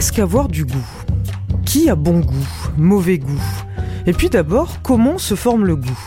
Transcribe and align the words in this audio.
Qu'est-ce 0.00 0.14
qu'avoir 0.14 0.48
du 0.48 0.64
goût? 0.64 0.88
Qui 1.66 1.90
a 1.90 1.94
bon 1.94 2.20
goût? 2.20 2.48
Mauvais 2.78 3.18
goût? 3.18 3.42
Et 4.06 4.14
puis 4.14 4.30
d'abord, 4.30 4.80
comment 4.82 5.18
se 5.18 5.34
forme 5.34 5.66
le 5.66 5.76
goût? 5.76 6.00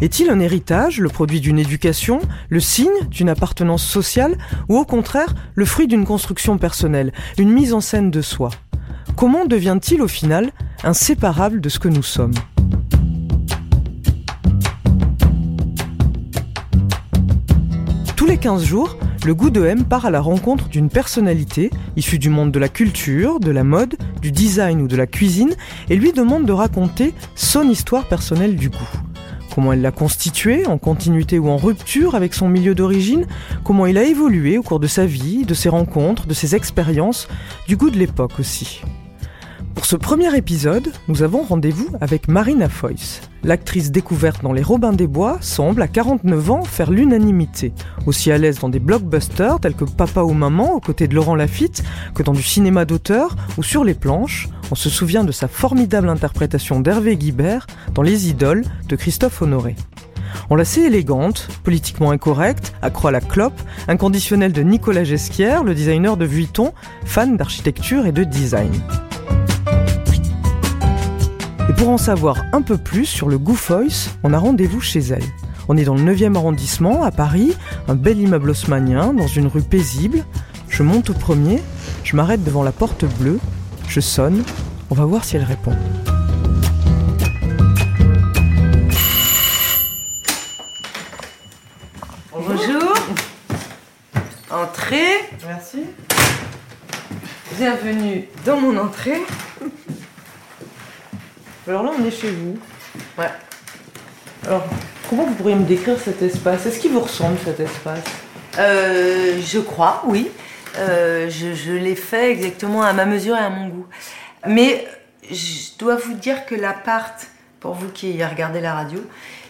Est-il 0.00 0.30
un 0.30 0.38
héritage, 0.38 1.00
le 1.00 1.08
produit 1.08 1.40
d'une 1.40 1.58
éducation, 1.58 2.20
le 2.48 2.60
signe 2.60 3.08
d'une 3.10 3.28
appartenance 3.28 3.84
sociale, 3.84 4.38
ou 4.68 4.78
au 4.78 4.84
contraire, 4.84 5.34
le 5.56 5.64
fruit 5.64 5.88
d'une 5.88 6.04
construction 6.04 6.58
personnelle, 6.58 7.12
une 7.38 7.50
mise 7.50 7.72
en 7.72 7.80
scène 7.80 8.12
de 8.12 8.22
soi? 8.22 8.50
Comment 9.16 9.46
devient-il 9.46 10.00
au 10.00 10.06
final 10.06 10.52
inséparable 10.84 11.60
de 11.60 11.68
ce 11.68 11.80
que 11.80 11.88
nous 11.88 12.04
sommes? 12.04 12.34
Tous 18.14 18.26
les 18.26 18.38
15 18.38 18.62
jours, 18.62 18.96
le 19.24 19.34
goût 19.34 19.50
de 19.50 19.64
M 19.64 19.84
part 19.84 20.06
à 20.06 20.10
la 20.10 20.20
rencontre 20.20 20.68
d'une 20.68 20.88
personnalité 20.88 21.70
issue 21.96 22.18
du 22.18 22.30
monde 22.30 22.52
de 22.52 22.58
la 22.58 22.68
culture, 22.68 23.38
de 23.38 23.50
la 23.50 23.64
mode, 23.64 23.96
du 24.22 24.32
design 24.32 24.80
ou 24.80 24.88
de 24.88 24.96
la 24.96 25.06
cuisine 25.06 25.54
et 25.90 25.96
lui 25.96 26.12
demande 26.12 26.46
de 26.46 26.52
raconter 26.52 27.12
son 27.34 27.68
histoire 27.68 28.06
personnelle 28.06 28.56
du 28.56 28.70
goût. 28.70 28.78
Comment 29.54 29.72
elle 29.72 29.82
l'a 29.82 29.90
constitué, 29.90 30.64
en 30.66 30.78
continuité 30.78 31.38
ou 31.38 31.48
en 31.48 31.56
rupture 31.56 32.14
avec 32.14 32.34
son 32.34 32.48
milieu 32.48 32.74
d'origine, 32.74 33.26
comment 33.62 33.86
il 33.86 33.98
a 33.98 34.04
évolué 34.04 34.56
au 34.56 34.62
cours 34.62 34.80
de 34.80 34.86
sa 34.86 35.06
vie, 35.06 35.44
de 35.44 35.54
ses 35.54 35.68
rencontres, 35.68 36.26
de 36.26 36.34
ses 36.34 36.54
expériences, 36.54 37.28
du 37.66 37.76
goût 37.76 37.90
de 37.90 37.98
l'époque 37.98 38.38
aussi? 38.38 38.80
Pour 39.80 39.86
ce 39.86 39.96
premier 39.96 40.36
épisode, 40.36 40.92
nous 41.08 41.22
avons 41.22 41.42
rendez-vous 41.42 41.88
avec 42.02 42.28
Marina 42.28 42.68
Foyce. 42.68 43.22
L'actrice 43.42 43.90
découverte 43.90 44.42
dans 44.42 44.52
Les 44.52 44.62
Robins 44.62 44.92
des 44.92 45.06
Bois 45.06 45.38
semble, 45.40 45.80
à 45.80 45.88
49 45.88 46.50
ans, 46.50 46.62
faire 46.64 46.90
l'unanimité. 46.90 47.72
Aussi 48.04 48.30
à 48.30 48.36
l'aise 48.36 48.58
dans 48.58 48.68
des 48.68 48.78
blockbusters 48.78 49.58
tels 49.58 49.72
que 49.72 49.86
Papa 49.86 50.20
ou 50.20 50.34
Maman 50.34 50.74
aux 50.74 50.80
côtés 50.80 51.08
de 51.08 51.14
Laurent 51.14 51.34
Lafitte 51.34 51.82
que 52.14 52.22
dans 52.22 52.34
du 52.34 52.42
cinéma 52.42 52.84
d'auteur 52.84 53.36
ou 53.56 53.62
sur 53.62 53.82
les 53.82 53.94
planches, 53.94 54.50
on 54.70 54.74
se 54.74 54.90
souvient 54.90 55.24
de 55.24 55.32
sa 55.32 55.48
formidable 55.48 56.10
interprétation 56.10 56.80
d'Hervé 56.80 57.16
Guibert 57.16 57.66
dans 57.94 58.02
Les 58.02 58.28
Idoles 58.28 58.66
de 58.86 58.96
Christophe 58.96 59.40
Honoré. 59.40 59.76
On 60.50 60.56
la 60.56 60.66
sait 60.66 60.82
élégante, 60.82 61.48
politiquement 61.64 62.10
incorrecte, 62.10 62.74
accro 62.82 63.08
à 63.08 63.12
la 63.12 63.22
clope, 63.22 63.58
inconditionnelle 63.88 64.52
de 64.52 64.60
Nicolas 64.60 65.04
Gesquière, 65.04 65.64
le 65.64 65.74
designer 65.74 66.18
de 66.18 66.26
Vuitton, 66.26 66.74
fan 67.06 67.38
d'architecture 67.38 68.04
et 68.04 68.12
de 68.12 68.24
design. 68.24 68.72
Et 71.70 71.72
pour 71.72 71.90
en 71.90 71.98
savoir 71.98 72.36
un 72.52 72.62
peu 72.62 72.76
plus 72.76 73.06
sur 73.06 73.28
le 73.28 73.36
Voice, 73.36 74.10
on 74.24 74.32
a 74.32 74.38
rendez-vous 74.38 74.80
chez 74.80 74.98
elle. 74.98 75.22
On 75.68 75.76
est 75.76 75.84
dans 75.84 75.94
le 75.94 76.02
9e 76.02 76.34
arrondissement, 76.34 77.04
à 77.04 77.12
Paris, 77.12 77.56
un 77.86 77.94
bel 77.94 78.18
immeuble 78.18 78.50
haussmanien, 78.50 79.12
dans 79.12 79.28
une 79.28 79.46
rue 79.46 79.62
paisible. 79.62 80.24
Je 80.68 80.82
monte 80.82 81.10
au 81.10 81.12
premier, 81.12 81.62
je 82.02 82.16
m'arrête 82.16 82.42
devant 82.42 82.64
la 82.64 82.72
porte 82.72 83.04
bleue, 83.20 83.38
je 83.86 84.00
sonne, 84.00 84.42
on 84.90 84.96
va 84.96 85.04
voir 85.04 85.24
si 85.24 85.36
elle 85.36 85.44
répond. 85.44 85.70
Bonjour. 92.32 92.94
Entrée. 94.50 95.20
Merci. 95.46 95.84
Bienvenue 97.56 98.26
dans 98.44 98.60
mon 98.60 98.76
entrée. 98.76 99.22
Alors 101.68 101.82
là, 101.82 101.90
on 101.98 102.04
est 102.04 102.10
chez 102.10 102.30
vous. 102.30 102.58
Ouais. 103.18 103.30
Alors, 104.46 104.66
comment 105.08 105.24
vous 105.24 105.34
pourriez 105.34 105.56
me 105.56 105.64
décrire 105.64 105.98
cet 106.00 106.22
espace? 106.22 106.66
Est-ce 106.66 106.80
qu'il 106.80 106.92
vous 106.92 107.00
ressemble 107.00 107.36
cet 107.44 107.60
espace? 107.60 108.00
Euh, 108.58 109.38
je 109.44 109.58
crois, 109.58 110.02
oui. 110.06 110.30
Euh, 110.78 111.28
je 111.28 111.52
je 111.52 111.72
l'ai 111.72 111.96
fait 111.96 112.30
exactement 112.30 112.82
à 112.82 112.92
ma 112.92 113.04
mesure 113.04 113.36
et 113.36 113.40
à 113.40 113.50
mon 113.50 113.68
goût. 113.68 113.86
Mais 114.46 114.86
je 115.30 115.78
dois 115.78 115.96
vous 115.96 116.14
dire 116.14 116.46
que 116.46 116.54
l'appart, 116.54 117.26
pour 117.60 117.74
vous 117.74 117.88
qui 117.88 118.24
regardez 118.24 118.60
la 118.60 118.74
radio, 118.74 119.00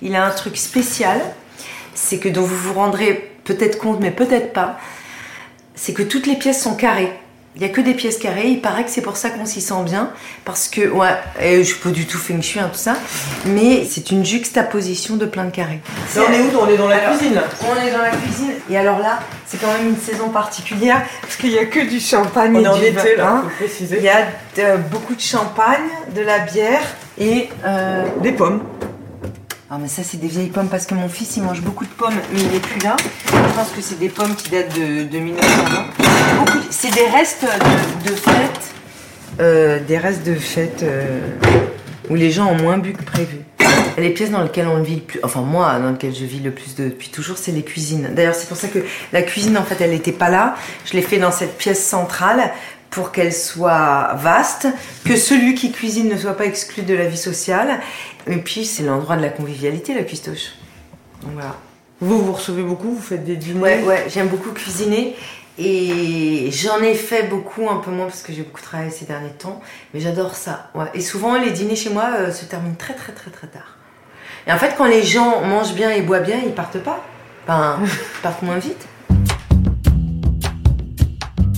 il 0.03 0.17
a 0.17 0.25
un 0.25 0.31
truc 0.31 0.57
spécial. 0.57 1.21
C'est 1.95 2.19
que 2.19 2.29
dont 2.29 2.43
vous 2.43 2.57
vous 2.57 2.75
rendrez 2.75 3.37
peut-être 3.45 3.79
compte, 3.79 4.01
mais 4.01 4.11
peut-être 4.11 4.53
pas. 4.53 4.79
C'est 5.75 5.93
que 5.93 6.03
toutes 6.03 6.27
les 6.27 6.37
pièces 6.37 6.63
sont 6.63 6.75
carrées. 6.75 7.13
Il 7.61 7.67
n'y 7.67 7.73
a 7.73 7.75
que 7.75 7.83
des 7.83 7.93
pièces 7.93 8.17
carrées. 8.17 8.49
Il 8.49 8.63
paraît 8.63 8.85
que 8.85 8.91
c'est 8.91 9.03
pour 9.03 9.19
ça 9.19 9.29
qu'on 9.29 9.45
s'y 9.45 9.61
sent 9.61 9.83
bien. 9.85 10.09
Parce 10.47 10.67
que, 10.67 10.89
ouais, 10.89 11.11
et 11.43 11.59
je 11.59 11.63
suis 11.65 11.79
pas 11.79 11.91
du 11.91 12.07
tout 12.07 12.17
feng 12.17 12.41
shui, 12.41 12.59
hein, 12.59 12.71
tout 12.73 12.79
ça. 12.79 12.97
Mais 13.45 13.85
c'est 13.85 14.11
une 14.13 14.25
juxtaposition 14.25 15.17
de 15.17 15.27
plein 15.27 15.45
de 15.45 15.51
carrés. 15.51 15.81
Là, 16.17 16.23
on 16.27 16.33
est 16.33 16.41
où 16.41 16.59
On 16.59 16.67
est 16.69 16.79
dans 16.79 16.89
la 16.89 16.97
Alors, 16.97 17.19
cuisine 17.19 17.35
là? 17.35 17.43
On 17.71 17.87
est 17.87 17.91
dans 17.91 17.99
la 18.01 18.11
cuisine. 18.13 18.53
Et 18.71 18.79
alors 18.79 18.99
là, 19.01 19.19
c'est 19.47 19.61
quand 19.61 19.71
même 19.75 19.89
une 19.91 19.99
saison 20.01 20.31
particulière. 20.31 21.03
Parce 21.21 21.37
qu'il 21.37 21.51
n'y 21.51 21.59
a 21.59 21.67
que 21.67 21.81
du 21.87 22.01
champagne 22.01 22.57
On 22.57 22.61
et 22.63 22.67
en 22.69 22.79
du 22.79 22.91
là, 22.93 23.03
vin. 23.19 23.43
faut 23.43 23.49
préciser. 23.59 23.99
Il 23.99 24.05
y 24.05 24.09
a 24.09 24.77
beaucoup 24.79 25.15
de 25.15 25.21
champagne, 25.21 25.85
de 26.15 26.23
la 26.23 26.39
bière 26.39 26.81
et... 27.19 27.51
euh, 27.67 28.05
Des 28.23 28.33
pommes. 28.33 28.63
ah 29.71 29.77
mais 29.79 29.89
ça 29.89 30.01
c'est 30.03 30.17
des 30.19 30.29
vieilles 30.29 30.49
pommes 30.49 30.69
parce 30.69 30.87
que 30.87 30.95
mon 30.95 31.09
fils 31.09 31.37
il 31.37 31.43
mange 31.43 31.61
beaucoup 31.61 31.85
de 31.85 31.91
pommes 31.91 32.15
mais 32.33 32.41
il 32.41 32.55
est 32.55 32.61
plus 32.61 32.81
là. 32.81 32.97
Je 33.27 33.55
pense 33.55 33.69
que 33.77 33.83
c'est 33.83 33.99
des 33.99 34.09
pommes 34.09 34.35
qui 34.35 34.49
datent 34.49 34.75
de, 34.75 35.03
de 35.05 35.19
1920. 35.19 36.00
C'est 36.71 36.93
des 36.95 37.07
restes 37.07 37.45
de, 37.45 38.11
de 38.11 38.15
fêtes. 38.17 38.75
Euh, 39.41 39.79
des 39.81 39.99
restes 39.99 40.25
de 40.27 40.35
fêtes 40.35 40.83
euh, 40.83 41.21
où 42.09 42.15
les 42.15 42.31
gens 42.31 42.47
ont 42.51 42.57
moins 42.61 42.79
bu 42.79 42.93
que 42.93 43.03
prévu. 43.03 43.39
Les 43.99 44.11
pièces 44.11 44.31
dans 44.31 44.43
lesquelles 44.43 44.67
on 44.67 44.83
vit 44.83 44.97
le 44.97 45.01
plus, 45.03 45.21
enfin 45.23 45.41
moi 45.41 45.79
dans 45.79 45.91
lesquelles 45.91 46.15
je 46.15 46.25
vis 46.25 46.41
le 46.41 46.51
plus 46.51 46.75
de- 46.75 46.85
depuis 46.89 47.09
toujours, 47.11 47.37
c'est 47.39 47.53
les 47.53 47.63
cuisines. 47.63 48.11
D'ailleurs 48.15 48.35
c'est 48.35 48.49
pour 48.49 48.57
ça 48.57 48.69
que 48.69 48.79
la 49.13 49.23
cuisine 49.23 49.57
en 49.59 49.63
fait 49.65 49.81
elle 49.81 49.91
n'était 49.91 50.13
pas 50.13 50.31
là. 50.31 50.55
Je 50.87 50.95
l'ai 50.95 51.03
fait 51.03 51.19
dans 51.19 51.33
cette 51.33 51.57
pièce 51.59 51.85
centrale 51.85 52.51
pour 52.91 53.13
qu'elle 53.13 53.33
soit 53.33 54.15
vaste, 54.17 54.67
que 55.05 55.17
celui 55.17 55.55
qui 55.55 55.71
cuisine 55.71 56.09
ne 56.09 56.17
soit 56.17 56.37
pas 56.37 56.47
exclu 56.47 56.83
de 56.83 56.95
la 56.95 57.07
vie 57.07 57.17
sociale. 57.19 57.81
Et 58.27 58.37
puis 58.37 58.65
c'est 58.65 58.83
l'endroit 58.83 59.17
de 59.17 59.23
la 59.23 59.29
convivialité, 59.29 59.95
la 59.95 60.03
cuistoche. 60.03 60.53
Donc 61.23 61.33
voilà. 61.35 61.57
Vous, 62.01 62.19
vous 62.25 62.33
recevez 62.33 62.63
beaucoup, 62.63 62.91
vous 62.93 63.03
faites 63.03 63.25
des 63.25 63.37
dîners 63.37 63.61
Ouais, 63.61 63.83
ouais, 63.85 64.07
j'aime 64.09 64.29
beaucoup 64.29 64.51
cuisiner. 64.53 65.15
Et 65.63 66.51
j'en 66.53 66.81
ai 66.83 66.95
fait 66.95 67.29
beaucoup, 67.29 67.69
un 67.69 67.77
peu 67.77 67.91
moins 67.91 68.07
parce 68.07 68.23
que 68.23 68.33
j'ai 68.33 68.43
beaucoup 68.43 68.63
travaillé 68.63 68.91
ces 68.91 69.05
derniers 69.05 69.29
temps. 69.29 69.61
Mais 69.93 70.01
j'adore 70.01 70.35
ça. 70.35 70.71
Et 70.95 71.03
souvent, 71.03 71.39
les 71.39 71.51
dîners 71.51 71.77
chez 71.77 71.91
moi 71.91 72.13
euh, 72.17 72.33
se 72.33 72.47
terminent 72.47 72.77
très, 72.79 72.95
très, 72.95 73.13
très, 73.13 73.31
très 73.31 73.47
tard. 73.47 73.77
Et 74.47 74.53
en 74.53 74.57
fait, 74.57 74.75
quand 74.79 74.87
les 74.87 75.03
gens 75.03 75.43
mangent 75.43 75.75
bien 75.75 75.91
et 75.91 76.01
boivent 76.01 76.25
bien, 76.25 76.39
ils 76.43 76.55
partent 76.55 76.79
pas. 76.79 77.05
Enfin, 77.47 77.79
ils 77.83 78.23
partent 78.23 78.41
moins 78.41 78.57
vite. 78.57 78.89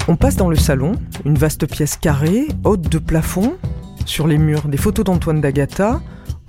On 0.08 0.16
passe 0.16 0.34
dans 0.34 0.48
le 0.48 0.56
salon, 0.56 0.96
une 1.24 1.38
vaste 1.38 1.70
pièce 1.70 1.96
carrée, 1.96 2.48
haute 2.64 2.88
de 2.88 2.98
plafond, 2.98 3.56
sur 4.04 4.26
les 4.26 4.36
murs 4.36 4.66
des 4.66 4.78
photos 4.78 5.04
d'Antoine 5.04 5.40
d'Agata, 5.40 6.00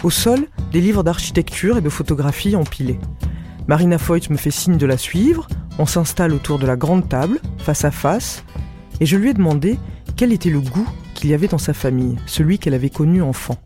au 0.04 0.10
sol 0.10 0.48
des 0.72 0.82
livres 0.82 1.04
d'architecture 1.04 1.78
et 1.78 1.82
de 1.82 1.90
photographie 1.90 2.56
empilés. 2.56 3.00
Marina 3.68 4.00
Foyt 4.00 4.32
me 4.32 4.38
fait 4.38 4.50
signe 4.50 4.78
de 4.78 4.88
la 4.88 4.98
suivre, 4.98 5.48
on 5.80 5.86
s'installe 5.86 6.34
autour 6.34 6.60
de 6.60 6.66
la 6.66 6.76
grande 6.76 7.08
table, 7.08 7.40
face 7.58 7.86
à 7.86 7.92
face, 7.92 8.44
et 9.00 9.06
je 9.06 9.18
lui 9.18 9.30
ai 9.30 9.34
demandé 9.34 9.78
quel 10.16 10.32
était 10.32 10.50
le 10.50 10.62
goût 10.62 10.88
qu'il 11.14 11.30
y 11.30 11.34
avait 11.34 11.48
dans 11.48 11.58
sa 11.58 11.74
famille, 11.74 12.18
celui 12.26 12.60
qu'elle 12.60 12.74
avait 12.74 12.90
connu 12.90 13.22
enfant. 13.22 13.58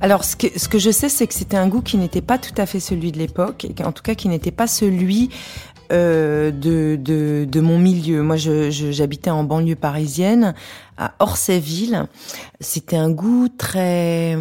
Alors, 0.00 0.24
ce 0.24 0.36
que, 0.36 0.46
ce 0.56 0.68
que 0.68 0.78
je 0.78 0.90
sais, 0.90 1.08
c'est 1.08 1.26
que 1.26 1.34
c'était 1.34 1.56
un 1.56 1.68
goût 1.68 1.80
qui 1.80 1.96
n'était 1.96 2.20
pas 2.20 2.38
tout 2.38 2.54
à 2.56 2.66
fait 2.66 2.80
celui 2.80 3.12
de 3.12 3.18
l'époque, 3.18 3.64
et 3.64 3.84
en 3.84 3.92
tout 3.92 4.02
cas 4.02 4.14
qui 4.14 4.28
n'était 4.28 4.50
pas 4.50 4.66
celui 4.66 5.30
euh, 5.92 6.50
de, 6.50 6.96
de, 6.96 7.60
mon 7.60 7.78
milieu. 7.78 8.22
Moi, 8.22 8.36
j'habitais 8.36 9.30
en 9.30 9.44
banlieue 9.44 9.76
parisienne, 9.76 10.54
à 10.96 11.14
Orsayville. 11.18 12.06
C'était 12.60 12.96
un 12.96 13.10
goût 13.10 13.48
très... 13.48 14.38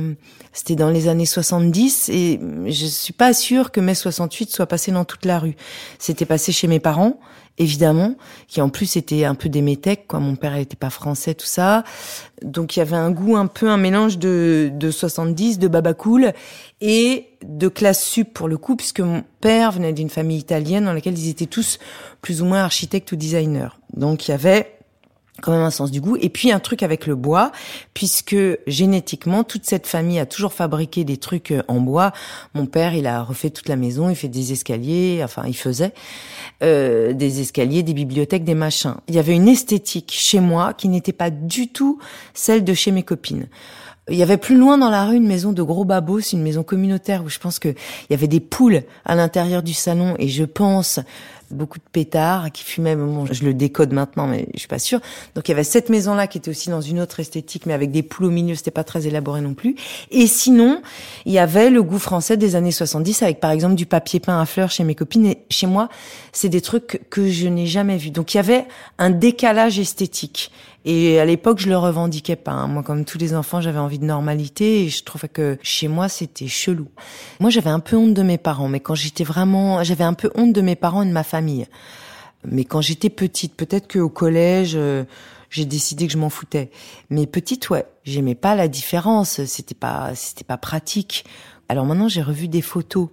C'était 0.53 0.75
dans 0.75 0.89
les 0.89 1.07
années 1.07 1.25
70 1.25 2.09
et 2.09 2.39
je 2.65 2.86
suis 2.86 3.13
pas 3.13 3.33
sûre 3.33 3.71
que 3.71 3.80
mai 3.80 3.95
68 3.95 4.51
soit 4.51 4.65
passé 4.65 4.92
dans 4.92 5.06
toute 5.06 5.25
la 5.25 5.39
rue. 5.39 5.56
C'était 5.98 6.25
passé 6.25 6.51
chez 6.51 6.68
mes 6.68 6.80
parents, 6.80 7.19
évidemment, 7.57 8.15
qui 8.48 8.59
en 8.59 8.68
plus 8.68 8.98
étaient 8.98 9.24
un 9.24 9.36
peu 9.36 9.48
des 9.48 9.62
métèques, 9.62 10.07
quoi. 10.07 10.19
Mon 10.19 10.36
père 10.36 10.53
n'était 10.53 10.75
pas 10.75 10.89
français, 10.89 11.36
tout 11.36 11.45
ça. 11.45 11.86
Donc 12.42 12.75
il 12.75 12.80
y 12.80 12.81
avait 12.81 12.98
un 12.98 13.12
goût 13.12 13.38
un 13.38 13.48
peu 13.48 13.69
un 13.69 13.77
mélange 13.77 14.18
de, 14.18 14.71
de 14.74 14.92
70, 14.92 15.57
de 15.57 15.68
baba 15.69 15.94
cool 15.94 16.33
et 16.81 17.27
de 17.44 17.68
classe 17.69 18.03
sup 18.03 18.33
pour 18.33 18.50
le 18.50 18.57
coup, 18.57 18.75
puisque 18.75 19.00
mon 19.00 19.24
père 19.39 19.71
venait 19.71 19.94
d'une 19.94 20.09
famille 20.09 20.39
italienne 20.39 20.86
dans 20.86 20.94
laquelle 20.94 21.18
ils 21.18 21.30
étaient 21.30 21.45
tous 21.45 21.80
plus 22.21 22.42
ou 22.42 22.45
moins 22.45 22.63
architectes 22.63 23.12
ou 23.13 23.15
designers. 23.15 23.69
Donc 23.94 24.27
il 24.27 24.31
y 24.31 24.33
avait 24.33 24.81
quand 25.42 25.52
même 25.52 25.62
un 25.62 25.72
sens 25.72 25.92
du 25.92 26.00
goût. 26.02 26.18
Et 26.22 26.30
puis 26.30 26.52
un 26.52 26.60
truc 26.60 26.84
avec 26.84 27.08
le 27.08 27.16
bois, 27.16 27.52
puisque 27.94 28.36
génétiquement, 28.68 29.44
toute 29.44 29.66
cette 29.66 29.88
famille 29.88 30.20
a 30.20 30.26
toujours 30.26 30.54
fabriqué 30.54 31.04
des 31.04 31.18
trucs 31.18 31.52
euh, 31.52 31.64
en 31.68 31.80
bois. 31.80 32.12
Mon 32.54 32.66
père, 32.66 32.94
il 32.94 33.08
a 33.08 33.22
refait 33.24 33.50
toute 33.50 33.68
la 33.68 33.76
maison, 33.76 34.10
il 34.10 34.16
fait 34.16 34.30
des 34.30 34.52
escaliers, 34.54 35.22
enfin 35.24 35.44
il 35.48 35.56
faisait 35.56 35.94
euh, 36.64 37.14
des 37.14 37.42
escaliers, 37.42 37.84
des 37.84 37.94
bibliothèques, 37.94 38.44
des 38.44 38.56
machins. 38.56 38.96
Il 39.08 39.16
y 39.16 39.20
avait 39.20 39.36
une 39.36 39.48
esthétique 39.48 40.14
chez 40.16 40.40
moi 40.40 40.74
qui 40.74 40.88
n'était 40.88 41.14
pas 41.14 41.30
du 41.30 41.68
tout 41.68 42.00
celle 42.34 42.64
de 42.64 42.74
chez 42.74 42.92
mes 42.92 43.04
copines. 43.04 43.48
Il 44.09 44.18
y 44.18 44.24
avait 44.24 44.38
plus 44.38 44.57
loin 44.57 44.80
dans 44.80 44.89
la 44.89 45.06
rue 45.06 45.15
une 45.15 45.27
maison 45.27 45.51
de 45.51 45.62
gros 45.62 45.86
babos, 45.86 46.21
une 46.33 46.42
maison 46.42 46.63
communautaire 46.63 47.24
où 47.24 47.30
je 47.30 47.38
pense 47.38 47.59
que 47.59 47.69
il 47.69 48.12
y 48.12 48.13
avait 48.13 48.27
des 48.27 48.39
poules 48.39 48.81
à 49.06 49.15
l'intérieur 49.15 49.62
du 49.62 49.74
salon 49.74 50.15
et 50.18 50.27
je 50.27 50.44
pense 50.44 51.00
beaucoup 51.51 51.77
de 51.77 51.83
pétards 51.92 52.51
qui 52.51 52.63
fumaient. 52.63 52.95
Bon, 52.95 53.25
je 53.25 53.44
le 53.44 53.53
décode 53.53 53.94
maintenant, 53.94 54.27
mais 54.27 54.48
je 54.53 54.59
suis 54.59 54.68
pas 54.68 54.80
sûre. 54.80 55.00
Donc 55.36 55.48
il 55.48 55.51
y 55.51 55.53
avait 55.53 55.63
cette 55.63 55.89
maison-là 55.89 56.27
qui 56.27 56.38
était 56.38 56.50
aussi 56.50 56.69
dans 56.69 56.81
une 56.81 57.00
autre 57.00 57.19
esthétique, 57.19 57.65
mais 57.65 57.74
avec 57.74 57.92
des 57.92 58.03
poules 58.03 58.25
au 58.25 58.31
milieu, 58.31 58.56
c'était 58.56 58.71
pas 58.71 58.83
très 58.83 59.07
élaboré 59.07 59.42
non 59.42 59.53
plus. 59.53 59.75
Et 60.09 60.27
sinon, 60.27 60.81
il 61.25 61.33
y 61.33 61.39
avait 61.39 61.69
le 61.69 61.83
goût 61.83 62.00
français 62.00 62.38
des 62.38 62.56
années 62.56 62.71
70 62.71 63.24
avec 63.24 63.39
par 63.39 63.51
exemple 63.51 63.75
du 63.75 63.86
papier 63.86 64.19
peint 64.19 64.39
à 64.39 64.45
fleurs 64.45 64.71
chez 64.71 64.83
mes 64.83 64.95
copines 64.95 65.25
et 65.25 65.44
chez 65.50 65.68
moi, 65.68 65.89
c'est 66.31 66.50
des 66.50 66.62
trucs 66.62 67.01
que 67.09 67.30
je 67.30 67.48
n'ai 67.48 67.68
jamais 67.68 67.98
vus. 67.98 68.12
Donc 68.12 68.33
il 68.33 68.38
y 68.38 68.39
avait 68.39 68.65
un 68.98 69.09
décalage 69.09 69.80
esthétique. 69.80 70.51
Et 70.83 71.19
à 71.19 71.25
l'époque, 71.25 71.60
je 71.60 71.69
le 71.69 71.78
revendiquais 71.78 72.36
pas. 72.36 72.51
Hein. 72.51 72.68
Moi, 72.68 72.81
comme 72.81 73.06
tous 73.06 73.18
les 73.18 73.36
enfants, 73.36 73.62
j'avais 73.62 73.80
envie 73.80 74.00
de 74.00 74.06
normalité 74.06 74.83
et 74.83 74.89
je 74.89 75.04
trouvais 75.04 75.28
que 75.28 75.57
chez 75.62 75.88
moi, 75.88 76.10
c'était 76.10 76.48
chelou. 76.48 76.88
Moi, 77.39 77.51
j'avais 77.51 77.69
un 77.69 77.80
peu 77.80 77.95
honte 77.95 78.13
de 78.13 78.24
mes 78.24 78.39
parents, 78.39 78.68
mais 78.68 78.80
quand 78.80 78.95
j'étais 78.95 79.24
vraiment, 79.24 79.83
j'avais 79.83 80.04
un 80.04 80.13
peu 80.13 80.31
honte 80.36 80.54
de 80.54 80.62
mes 80.62 80.75
parents 80.75 81.04
et 81.04 81.07
de 81.07 81.12
ma 81.12 81.24
famille. 81.24 81.68
Mais 82.45 82.66
quand 82.66 82.81
j'étais 82.81 83.12
petite, 83.12 83.56
peut-être 83.56 83.92
qu'au 83.92 84.10
collège, 84.10 84.72
euh, 84.75 85.04
j'ai 85.51 85.66
décidé 85.66 86.07
que 86.07 86.13
je 86.13 86.18
m'en 86.18 86.30
foutais. 86.30 86.72
Mais 87.12 87.27
petite, 87.27 87.69
ouais, 87.69 87.86
j'aimais 88.04 88.36
pas 88.36 88.56
la 88.56 88.68
différence. 88.68 89.44
C'était 89.45 89.75
pas, 89.75 90.16
c'était 90.16 90.44
pas 90.44 90.57
pratique. 90.57 91.25
Alors 91.69 91.86
maintenant, 91.86 92.07
j'ai 92.07 92.24
revu 92.24 92.48
des 92.48 92.62
photos 92.62 93.10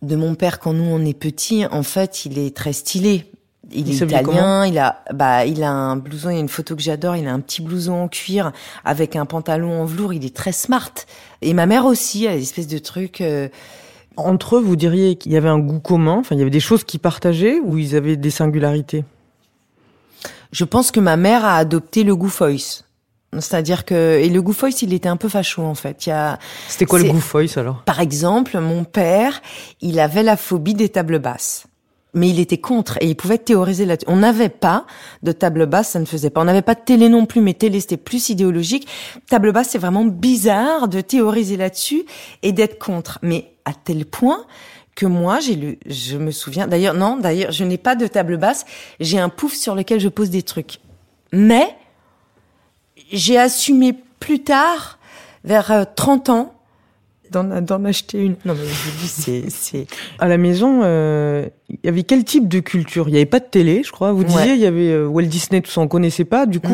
de 0.00 0.16
mon 0.16 0.34
père 0.34 0.58
quand 0.58 0.72
nous 0.72 0.84
on 0.84 1.04
est 1.04 1.18
petits. 1.18 1.66
En 1.66 1.82
fait, 1.82 2.24
il 2.24 2.38
est 2.38 2.56
très 2.56 2.72
stylé 2.72 3.30
il, 3.72 3.90
est 3.90 3.94
italien, 3.94 4.66
il 4.66 4.78
a 4.78 5.02
bah 5.12 5.46
il 5.46 5.62
a 5.62 5.70
un 5.70 5.96
blouson, 5.96 6.30
il 6.30 6.34
y 6.34 6.36
a 6.36 6.40
une 6.40 6.48
photo 6.48 6.76
que 6.76 6.82
j'adore, 6.82 7.16
il 7.16 7.26
a 7.26 7.32
un 7.32 7.40
petit 7.40 7.62
blouson 7.62 7.94
en 7.94 8.08
cuir 8.08 8.52
avec 8.84 9.16
un 9.16 9.26
pantalon 9.26 9.82
en 9.82 9.84
velours, 9.84 10.12
il 10.12 10.24
est 10.24 10.34
très 10.34 10.52
smart. 10.52 10.92
Et 11.42 11.54
ma 11.54 11.66
mère 11.66 11.86
aussi, 11.86 12.24
elle 12.24 12.32
a 12.32 12.36
des 12.36 12.42
espèces 12.42 12.68
de 12.68 12.78
trucs 12.78 13.20
euh, 13.20 13.48
entre 14.16 14.56
eux, 14.56 14.60
vous 14.60 14.76
diriez 14.76 15.16
qu'il 15.16 15.32
y 15.32 15.36
avait 15.36 15.48
un 15.48 15.58
goût 15.58 15.80
commun, 15.80 16.18
enfin 16.18 16.34
il 16.34 16.38
y 16.38 16.42
avait 16.42 16.50
des 16.50 16.60
choses 16.60 16.84
qui 16.84 16.98
partageaient 16.98 17.60
ou 17.60 17.78
ils 17.78 17.96
avaient 17.96 18.16
des 18.16 18.30
singularités? 18.30 19.04
Je 20.52 20.64
pense 20.64 20.90
que 20.90 21.00
ma 21.00 21.16
mère 21.16 21.44
a 21.44 21.56
adopté 21.56 22.04
le 22.04 22.14
goût 22.14 22.28
Foyce. 22.28 22.84
C'est-à-dire 23.32 23.84
que 23.84 24.20
et 24.20 24.28
le 24.28 24.40
goût 24.40 24.52
Foyce, 24.52 24.82
il 24.82 24.92
était 24.92 25.08
un 25.08 25.16
peu 25.16 25.28
facho 25.28 25.62
en 25.62 25.74
fait. 25.74 26.06
Il 26.06 26.10
y 26.10 26.12
a 26.12 26.38
C'était 26.68 26.84
quoi 26.84 27.00
le 27.00 27.10
goût 27.10 27.18
Foyce 27.18 27.56
alors? 27.58 27.82
Par 27.84 27.98
exemple, 27.98 28.58
mon 28.60 28.84
père, 28.84 29.42
il 29.80 29.98
avait 29.98 30.22
la 30.22 30.36
phobie 30.36 30.74
des 30.74 30.88
tables 30.88 31.18
basses 31.18 31.66
mais 32.14 32.28
il 32.28 32.40
était 32.40 32.58
contre 32.58 32.96
et 33.00 33.06
il 33.06 33.16
pouvait 33.16 33.38
théoriser 33.38 33.86
là-dessus. 33.86 34.06
On 34.08 34.16
n'avait 34.16 34.48
pas 34.48 34.86
de 35.22 35.32
table 35.32 35.66
basse, 35.66 35.90
ça 35.90 36.00
ne 36.00 36.04
faisait 36.04 36.30
pas. 36.30 36.40
On 36.40 36.44
n'avait 36.44 36.62
pas 36.62 36.74
de 36.74 36.80
télé 36.80 37.08
non 37.08 37.26
plus, 37.26 37.40
mais 37.40 37.54
télé 37.54 37.80
c'était 37.80 37.96
plus 37.96 38.28
idéologique. 38.28 38.88
Table 39.28 39.52
basse, 39.52 39.70
c'est 39.70 39.78
vraiment 39.78 40.04
bizarre 40.04 40.88
de 40.88 41.00
théoriser 41.00 41.56
là-dessus 41.56 42.04
et 42.42 42.52
d'être 42.52 42.78
contre. 42.78 43.18
Mais 43.22 43.50
à 43.64 43.72
tel 43.72 44.06
point 44.06 44.44
que 44.94 45.06
moi, 45.06 45.40
j'ai 45.40 45.56
lu, 45.56 45.78
je 45.86 46.16
me 46.16 46.30
souviens, 46.30 46.68
d'ailleurs, 46.68 46.94
non, 46.94 47.16
d'ailleurs, 47.16 47.50
je 47.50 47.64
n'ai 47.64 47.78
pas 47.78 47.96
de 47.96 48.06
table 48.06 48.36
basse, 48.36 48.64
j'ai 49.00 49.18
un 49.18 49.28
pouf 49.28 49.54
sur 49.54 49.74
lequel 49.74 49.98
je 49.98 50.08
pose 50.08 50.30
des 50.30 50.42
trucs. 50.42 50.78
Mais, 51.32 51.76
j'ai 53.12 53.38
assumé 53.38 53.94
plus 54.20 54.44
tard, 54.44 54.98
vers 55.42 55.86
30 55.94 56.28
euh, 56.28 56.32
ans, 56.32 56.53
d'en 57.30 57.84
acheter 57.84 58.18
une. 58.18 58.36
Non, 58.44 58.54
mais 58.54 58.66
je 58.66 58.90
dis, 59.00 59.08
c'est, 59.08 59.50
c'est. 59.50 59.86
À 60.18 60.28
la 60.28 60.38
maison, 60.38 60.80
euh, 60.82 61.48
il 61.68 61.78
y 61.84 61.88
avait 61.88 62.02
quel 62.02 62.24
type 62.24 62.48
de 62.48 62.60
culture? 62.60 63.08
Il 63.08 63.12
n'y 63.12 63.16
avait 63.16 63.26
pas 63.26 63.40
de 63.40 63.46
télé, 63.46 63.82
je 63.82 63.92
crois. 63.92 64.12
Vous 64.12 64.24
disiez, 64.24 64.52
il 64.52 64.60
y 64.60 64.66
avait 64.66 64.90
euh, 64.90 65.06
Walt 65.06 65.24
Disney, 65.24 65.60
tout 65.60 65.70
ça, 65.70 65.80
on 65.80 65.88
connaissait 65.88 66.24
pas. 66.24 66.46
Du 66.46 66.60
coup, 66.60 66.72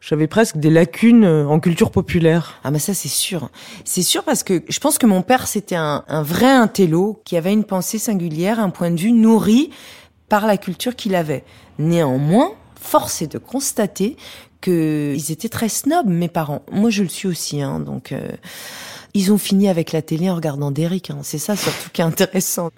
j'avais 0.00 0.26
presque 0.26 0.56
des 0.56 0.70
lacunes 0.70 1.24
euh, 1.24 1.46
en 1.46 1.60
culture 1.60 1.90
populaire. 1.90 2.58
Ah, 2.64 2.70
mais 2.70 2.78
ça, 2.78 2.94
c'est 2.94 3.08
sûr. 3.08 3.50
C'est 3.84 4.02
sûr 4.02 4.24
parce 4.24 4.42
que 4.42 4.62
je 4.68 4.78
pense 4.80 4.98
que 4.98 5.06
mon 5.06 5.22
père, 5.22 5.46
c'était 5.46 5.76
un, 5.76 6.04
un 6.08 6.22
vrai 6.22 6.50
intello 6.50 7.20
qui 7.24 7.36
avait 7.36 7.52
une 7.52 7.64
pensée 7.64 7.98
singulière, 7.98 8.58
un 8.58 8.70
point 8.70 8.90
de 8.90 8.98
vue 8.98 9.12
nourri 9.12 9.70
par 10.28 10.46
la 10.46 10.56
culture 10.56 10.96
qu'il 10.96 11.14
avait. 11.14 11.44
Néanmoins, 11.78 12.52
force 12.80 13.22
est 13.22 13.32
de 13.32 13.38
constater 13.38 14.16
que 14.60 15.14
ils 15.16 15.32
étaient 15.32 15.48
très 15.48 15.68
snobs, 15.68 16.06
mes 16.06 16.28
parents. 16.28 16.62
Moi, 16.70 16.90
je 16.90 17.02
le 17.02 17.08
suis 17.08 17.28
aussi, 17.28 17.62
hein, 17.62 17.80
donc. 17.80 18.12
Euh, 18.12 18.28
ils 19.14 19.32
ont 19.32 19.38
fini 19.38 19.68
avec 19.68 19.92
la 19.92 20.02
télé 20.02 20.30
en 20.30 20.34
regardant 20.34 20.70
Derrick. 20.70 21.10
Hein. 21.10 21.18
C'est 21.22 21.38
ça 21.38 21.56
surtout 21.56 21.90
qui 21.92 22.00
est 22.00 22.04
intéressant. 22.04 22.70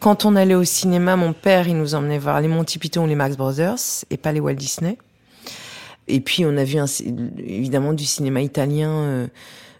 Quand 0.00 0.24
on 0.24 0.36
allait 0.36 0.54
au 0.54 0.64
cinéma, 0.64 1.16
mon 1.16 1.32
père, 1.32 1.66
il 1.66 1.76
nous 1.76 1.94
emmenait 1.94 2.18
voir 2.18 2.40
les 2.40 2.48
Monty 2.48 2.78
Python 2.78 3.04
ou 3.04 3.06
les 3.06 3.16
Max 3.16 3.36
Brothers 3.36 4.04
et 4.10 4.16
pas 4.16 4.32
les 4.32 4.40
Walt 4.40 4.54
Disney. 4.54 4.96
Et 6.06 6.20
puis 6.20 6.44
on 6.46 6.56
a 6.56 6.64
vu 6.64 6.78
un, 6.78 6.86
évidemment 7.38 7.92
du 7.92 8.04
cinéma 8.04 8.40
italien 8.40 8.90
euh, 8.90 9.26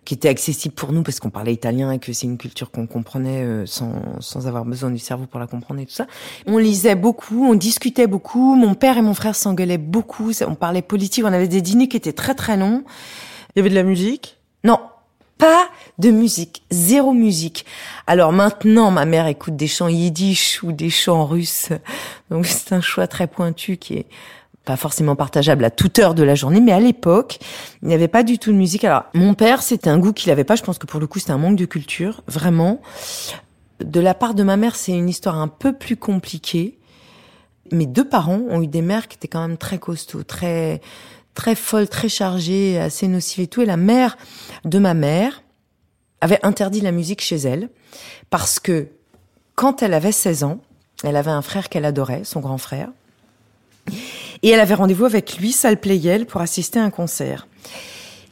qui 0.05 0.15
était 0.15 0.29
accessible 0.29 0.75
pour 0.75 0.93
nous 0.93 1.03
parce 1.03 1.21
qu'on 1.21 1.31
parlait 1.31 1.55
italien 1.55 1.93
et 1.93 1.99
que 1.99 2.13
c'est 2.13 2.27
une 2.27 2.37
culture 2.37 2.71
qu'on 2.71 2.87
comprenait 2.87 3.45
euh, 3.45 3.65
sans, 3.65 3.93
sans 4.21 4.47
avoir 4.47 4.65
besoin 4.65 4.91
du 4.91 4.99
cerveau 4.99 5.27
pour 5.27 5.39
la 5.41 5.47
comprendre 5.47 5.81
et 5.81 5.87
tout 5.87 5.95
ça. 5.95 6.07
On 6.47 6.59
lisait 6.59 6.97
beaucoup, 6.97 7.47
on 7.49 7.55
discutait 7.55 8.07
beaucoup. 8.07 8.57
Mon 8.57 8.75
père 8.75 8.99
et 8.99 9.03
mon 9.03 9.15
frère 9.15 9.37
s'engueulaient 9.37 9.79
beaucoup. 9.79 10.33
On 10.47 10.55
parlait 10.55 10.83
politique. 10.83 11.25
On 11.25 11.33
avait 11.33 11.49
des 11.49 11.63
dîners 11.63 11.89
qui 11.89 11.97
étaient 11.97 12.13
très 12.13 12.35
très 12.35 12.57
longs. 12.57 12.85
Il 13.55 13.59
y 13.59 13.61
avait 13.61 13.71
de 13.71 13.75
la 13.75 13.85
musique? 13.85 14.39
Non, 14.65 14.81
pas 15.39 15.69
de 15.99 16.11
musique, 16.11 16.63
zéro 16.71 17.13
musique. 17.13 17.65
Alors 18.07 18.33
maintenant, 18.33 18.91
ma 18.91 19.05
mère 19.05 19.27
écoute 19.27 19.57
des 19.57 19.69
chants 19.69 19.89
yiddish 19.89 20.63
ou 20.63 20.73
des 20.73 20.91
chants 20.91 21.25
russes. 21.25 21.71
Donc 22.31 22.47
c'est 22.47 22.73
un 22.73 22.81
choix 22.81 23.07
très 23.07 23.27
pointu 23.27 23.77
qui 23.77 23.95
est 23.95 24.07
pas 24.65 24.77
forcément 24.77 25.17
partageable 25.17 25.65
à 25.65 25.71
toute 25.71 25.99
heure 25.99 26.15
de 26.15 26.23
la 26.23 26.35
journée, 26.35 26.61
mais 26.61 26.73
à 26.73 26.81
l'époque, 26.81 27.39
il 27.81 27.89
n'y 27.89 27.95
avait 27.95 28.07
pas 28.07 28.23
du 28.23 28.39
tout 28.39 28.53
de 28.53 28.57
musique. 28.59 28.85
Alors, 28.85 29.05
mon 29.15 29.33
père, 29.33 29.63
c'était 29.63 29.89
un 29.89 29.99
goût 29.99 30.13
qu'il 30.13 30.31
avait 30.31 30.45
pas. 30.45 30.57
Je 30.57 30.63
pense 30.63 30.77
que 30.77 30.87
pour 30.87 31.01
le 31.01 31.07
coup, 31.07 31.19
c'était 31.19 31.33
un 31.33 31.39
manque 31.39 31.57
de 31.57 31.65
culture, 31.65 32.23
vraiment. 32.27 32.83
De 33.81 33.99
la 33.99 34.13
part 34.13 34.35
de 34.35 34.43
ma 34.43 34.59
mère, 34.59 34.77
c'est 34.77 34.93
une 34.93 35.09
histoire 35.09 35.39
un 35.39 35.49
peu 35.49 35.73
plus 35.73 35.97
compliquée. 35.97 36.79
Mes 37.73 37.87
deux 37.87 38.07
parents 38.07 38.43
ont 38.51 38.61
eu 38.61 38.67
des 38.67 38.83
mères 38.83 39.09
qui 39.09 39.17
étaient 39.17 39.29
quand 39.29 39.41
même 39.41 39.57
très 39.57 39.79
costauds, 39.79 40.23
très 40.23 40.83
très 41.39 41.55
folle, 41.55 41.89
très 41.89 42.09
chargée, 42.09 42.81
assez 42.81 43.07
nocive 43.07 43.45
et 43.45 43.47
tout. 43.47 43.63
Et 43.63 43.67
la 43.67 43.77
mère 43.77 44.19
de 44.65 44.81
ma 44.81 44.93
mère 44.93 45.45
avait 46.21 46.45
interdit 46.45 46.81
la 46.81 46.91
musique 46.91 47.21
chez 47.21 47.37
elle 47.37 47.71
parce 48.29 48.59
que 48.59 48.89
quand 49.55 49.81
elle 49.83 49.95
avait 49.95 50.13
16 50.13 50.43
ans, 50.43 50.59
elle 51.05 51.15
avait 51.15 51.31
un 51.31 51.41
frère 51.41 51.69
qu'elle 51.69 51.85
adorait, 51.85 52.25
son 52.25 52.41
grand 52.41 52.59
frère. 52.59 52.91
Et 54.43 54.51
elle 54.51 54.59
avait 54.59 54.75
rendez-vous 54.75 55.05
avec 55.05 55.39
lui, 55.39 55.53
Sal 55.53 55.79
Playel, 55.79 56.27
pour 56.27 56.41
assister 56.41 56.81
à 56.81 56.85
un 56.85 56.91
concert. 56.91 57.47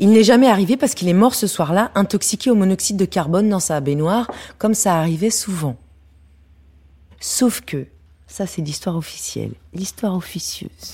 Il 0.00 0.10
n'est 0.10 0.24
jamais 0.24 0.48
arrivé 0.48 0.76
parce 0.76 0.94
qu'il 0.94 1.08
est 1.08 1.14
mort 1.14 1.36
ce 1.36 1.46
soir-là, 1.46 1.92
intoxiqué 1.94 2.50
au 2.50 2.56
monoxyde 2.56 2.96
de 2.96 3.04
carbone 3.04 3.48
dans 3.48 3.60
sa 3.60 3.80
baignoire, 3.80 4.28
comme 4.58 4.74
ça 4.74 4.98
arrivait 4.98 5.30
souvent. 5.30 5.76
Sauf 7.20 7.60
que, 7.60 7.86
ça 8.26 8.46
c'est 8.46 8.62
l'histoire 8.62 8.96
officielle, 8.96 9.52
l'histoire 9.72 10.16
officieuse 10.16 10.92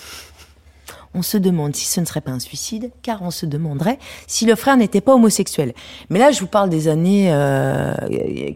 on 1.15 1.23
se 1.23 1.37
demande 1.37 1.75
si 1.75 1.87
ce 1.87 2.01
ne 2.01 2.07
serait 2.07 2.21
pas 2.21 2.31
un 2.31 2.39
suicide, 2.39 2.91
car 3.03 3.23
on 3.23 3.31
se 3.31 3.47
demanderait 3.47 3.99
si 4.27 4.47
le 4.47 4.55
frère 4.55 4.77
n'était 4.77 5.01
pas 5.01 5.15
homosexuel. 5.15 5.75
Mais 6.11 6.19
là, 6.19 6.31
je 6.31 6.41
vous 6.41 6.47
parle 6.47 6.71
des 6.71 6.89
années, 6.89 7.33
euh, 7.33 7.95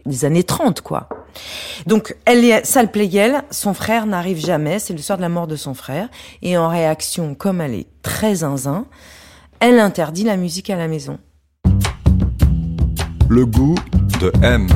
des 0.05 0.25
années 0.25 0.43
30, 0.43 0.81
quoi. 0.81 1.09
Donc, 1.85 2.15
elle 2.25 2.43
est 2.43 2.65
sale 2.65 2.91
Playel, 2.91 3.43
son 3.51 3.73
frère 3.73 4.05
n'arrive 4.05 4.39
jamais, 4.39 4.79
c'est 4.79 4.93
le 4.93 4.99
soir 4.99 5.17
de 5.17 5.21
la 5.21 5.29
mort 5.29 5.47
de 5.47 5.55
son 5.55 5.73
frère, 5.73 6.09
et 6.41 6.57
en 6.57 6.67
réaction, 6.67 7.35
comme 7.35 7.61
elle 7.61 7.75
est 7.75 7.87
très 8.01 8.35
zinzin, 8.35 8.85
elle 9.59 9.79
interdit 9.79 10.23
la 10.23 10.37
musique 10.37 10.69
à 10.69 10.75
la 10.75 10.87
maison. 10.87 11.19
Le 13.29 13.45
goût 13.45 13.75
de 14.21 14.31
M. 14.41 14.67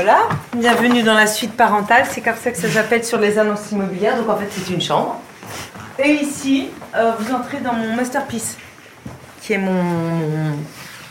Voilà, 0.00 0.28
bienvenue 0.56 1.02
dans 1.02 1.14
la 1.14 1.26
suite 1.26 1.56
parentale, 1.56 2.04
c'est 2.08 2.20
comme 2.20 2.36
ça 2.36 2.52
que 2.52 2.56
ça 2.56 2.70
s'appelle 2.70 3.02
sur 3.02 3.18
les 3.18 3.36
annonces 3.36 3.72
immobilières, 3.72 4.16
donc 4.16 4.28
en 4.28 4.36
fait 4.36 4.46
c'est 4.48 4.72
une 4.72 4.80
chambre. 4.80 5.20
Et 5.98 6.10
ici, 6.10 6.68
euh, 6.94 7.14
vous 7.18 7.34
entrez 7.34 7.58
dans 7.58 7.72
mon 7.72 7.96
masterpiece, 7.96 8.56
qui 9.42 9.54
est 9.54 9.58
mon, 9.58 9.82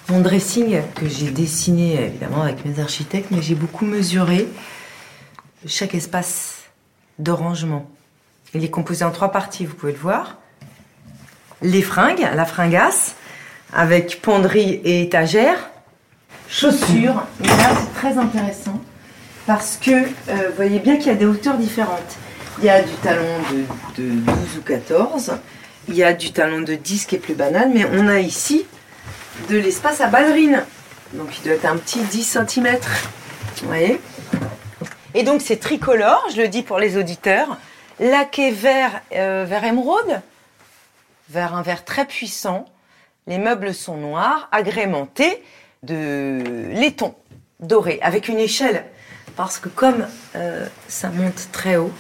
mon, 0.08 0.22
dressing 0.22 0.79
que 0.96 1.06
j'ai 1.10 1.32
dessiné 1.32 2.01
évidemment 2.01 2.44
avec 2.44 2.63
mes 2.63 2.79
architectes, 2.79 3.27
mais 3.29 3.41
j'ai 3.41 3.56
beaucoup 3.56 3.84
mesuré 3.84 4.48
chaque 5.65 5.94
espace 5.94 6.62
de 7.20 7.32
rangement. 7.32 7.89
Il 8.53 8.63
est 8.63 8.70
composé 8.70 9.03
en 9.03 9.12
trois 9.12 9.34
parties, 9.34 9.65
vous 9.65 9.75
pouvez 9.75 9.91
le 9.91 10.00
voir. 10.00 10.38
Les 11.62 11.82
fringues, 11.82 12.25
la 12.34 12.46
fringasse, 12.46 13.15
avec 13.74 14.22
ponderie 14.22 14.79
et 14.86 15.01
étagère 15.01 15.72
chaussures. 16.50 17.24
Et 17.44 17.48
là, 17.48 17.72
c'est 17.79 17.94
très 17.94 18.17
intéressant 18.17 18.76
parce 19.48 19.77
que 19.77 19.92
euh, 19.92 20.50
vous 20.50 20.56
voyez 20.56 20.80
bien 20.80 20.98
qu'il 20.98 21.08
y 21.08 21.12
a 21.12 21.16
des 21.16 21.25
hauteurs 21.25 21.58
différentes. 21.58 22.18
Il 22.60 22.66
y 22.66 22.70
a 22.70 22.84
du 22.84 22.94
talon 22.96 23.24
de, 23.98 24.04
de 24.04 24.10
12 24.10 24.58
ou 24.58 24.62
14, 24.62 25.38
il 25.88 25.96
y 25.96 26.04
a 26.04 26.13
du 26.13 26.32
talon 26.34 26.62
de 26.62 26.75
10 26.75 27.06
qui 27.06 27.16
est 27.16 27.20
plus 27.20 27.34
banal, 27.34 27.72
mais 27.74 27.86
on 27.86 28.08
a 28.08 28.20
ici 28.20 28.66
de 29.50 29.58
l'espace 29.58 30.01
à 30.01 30.08
ballerine. 30.08 30.63
Donc 31.13 31.30
il 31.38 31.44
doit 31.46 31.54
être 31.54 31.66
un 31.66 31.77
petit 31.77 32.01
10 32.01 32.24
cm. 32.24 32.77
Vous 33.62 33.68
voyez 33.68 34.01
Et 35.13 35.24
donc 35.24 35.42
c'est 35.42 35.58
tricolore, 35.58 36.27
je 36.36 36.42
le 36.42 36.50
dis 36.50 36.62
pour 36.62 36.77
les 36.77 36.98
auditeurs, 36.98 37.58
laqué 38.00 38.51
vert, 38.51 39.01
euh, 39.13 39.46
vert 39.48 39.63
émeraude, 39.63 40.22
vert 41.30 41.56
un 41.56 41.62
vert 41.62 41.86
très 41.86 42.06
puissant. 42.06 42.66
Les 43.27 43.38
meubles 43.38 43.74
sont 43.74 43.98
noirs, 43.98 44.50
agrémentés 44.51 45.42
de 45.84 46.42
laiton 46.72 47.16
doré, 47.60 48.00
avec 48.01 48.27
une 48.27 48.39
échelle. 48.39 48.86
Parce 49.38 49.60
que 49.60 49.70
comme 49.70 50.08
euh, 50.36 50.65
ça 50.88 51.10
monte 51.10 51.50
très 51.51 51.77
haut, 51.77 51.94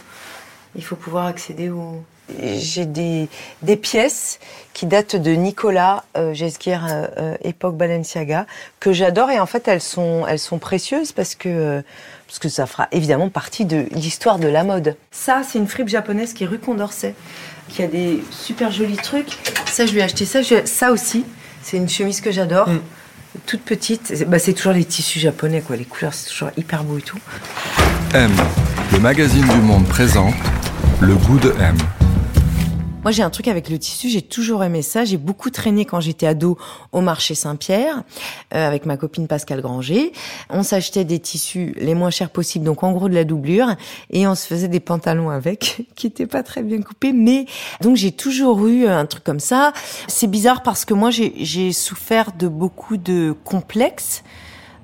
il 0.75 0.83
faut 0.83 0.95
pouvoir 0.95 1.27
accéder 1.27 1.69
au... 1.69 2.03
J'ai 2.41 2.85
des, 2.85 3.29
des 3.61 3.77
pièces 3.77 4.39
qui 4.73 4.85
datent 4.85 5.15
de 5.15 5.31
Nicolas 5.31 6.03
euh, 6.17 6.33
euh, 6.35 7.07
euh, 7.17 7.35
époque 7.41 7.77
Balenciaga, 7.77 8.45
que 8.81 8.91
j'adore 8.91 9.29
et 9.29 9.39
en 9.39 9.45
fait 9.45 9.65
elles 9.69 9.81
sont, 9.81 10.25
elles 10.27 10.39
sont 10.39 10.59
précieuses 10.59 11.13
parce 11.13 11.35
que, 11.35 11.81
parce 12.27 12.39
que 12.39 12.49
ça 12.49 12.65
fera 12.65 12.89
évidemment 12.91 13.29
partie 13.29 13.63
de 13.63 13.85
l'histoire 13.91 14.39
de 14.39 14.47
la 14.49 14.65
mode. 14.65 14.97
Ça, 15.11 15.41
c'est 15.47 15.57
une 15.57 15.67
fripe 15.67 15.87
japonaise 15.87 16.33
qui 16.33 16.43
est 16.43 16.47
rue 16.47 16.59
Condorcet, 16.59 17.15
qui 17.69 17.81
a 17.81 17.87
des 17.87 18.21
super 18.31 18.71
jolis 18.71 18.97
trucs. 18.97 19.37
Ça, 19.67 19.85
je 19.85 19.93
lui 19.93 19.99
ai 19.99 20.03
acheté 20.03 20.25
ça. 20.25 20.41
Ça 20.65 20.91
aussi, 20.91 21.23
c'est 21.61 21.77
une 21.77 21.87
chemise 21.87 22.19
que 22.19 22.31
j'adore. 22.31 22.67
Mm. 22.67 22.81
Toute 23.45 23.61
petite. 23.61 24.11
C'est 24.15 24.25
bah, 24.25 24.39
c'est 24.39 24.53
toujours 24.53 24.73
les 24.73 24.85
tissus 24.85 25.19
japonais, 25.19 25.61
quoi. 25.61 25.75
Les 25.75 25.85
couleurs, 25.85 26.13
c'est 26.13 26.29
toujours 26.29 26.49
hyper 26.57 26.83
beau 26.83 26.97
et 26.97 27.01
tout. 27.01 27.19
M, 28.13 28.31
le 28.91 28.99
magazine 28.99 29.47
du 29.47 29.61
monde 29.61 29.87
présente 29.87 30.33
le 30.99 31.15
goût 31.15 31.39
de 31.39 31.53
M. 31.59 31.77
Moi, 33.07 33.13
j'ai 33.13 33.23
un 33.23 33.29
truc 33.29 33.47
avec 33.47 33.69
le 33.69 33.79
tissu, 33.79 34.09
j'ai 34.09 34.21
toujours 34.21 34.65
aimé 34.65 34.81
ça. 34.81 35.05
J'ai 35.05 35.15
beaucoup 35.15 35.49
traîné 35.49 35.85
quand 35.85 36.01
j'étais 36.01 36.27
ado 36.27 36.57
au 36.91 36.99
marché 36.99 37.35
Saint-Pierre 37.35 38.03
euh, 38.53 38.67
avec 38.67 38.85
ma 38.85 38.97
copine 38.97 39.27
Pascal 39.29 39.61
Granger. 39.61 40.11
On 40.49 40.61
s'achetait 40.61 41.05
des 41.05 41.17
tissus 41.17 41.73
les 41.77 41.95
moins 41.95 42.09
chers 42.09 42.29
possibles, 42.29 42.65
donc 42.65 42.83
en 42.83 42.91
gros 42.91 43.07
de 43.07 43.13
la 43.13 43.23
doublure, 43.23 43.77
et 44.09 44.27
on 44.27 44.35
se 44.35 44.45
faisait 44.45 44.67
des 44.67 44.81
pantalons 44.81 45.29
avec 45.29 45.87
qui 45.95 46.07
étaient 46.07 46.27
pas 46.27 46.43
très 46.43 46.63
bien 46.63 46.81
coupés. 46.81 47.13
Mais 47.13 47.45
donc 47.79 47.95
j'ai 47.95 48.11
toujours 48.11 48.67
eu 48.67 48.87
un 48.87 49.05
truc 49.05 49.23
comme 49.23 49.39
ça. 49.39 49.71
C'est 50.09 50.27
bizarre 50.27 50.61
parce 50.61 50.83
que 50.83 50.93
moi 50.93 51.09
j'ai 51.09 51.33
j'ai 51.37 51.71
souffert 51.71 52.33
de 52.33 52.49
beaucoup 52.49 52.97
de 52.97 53.33
complexes 53.45 54.21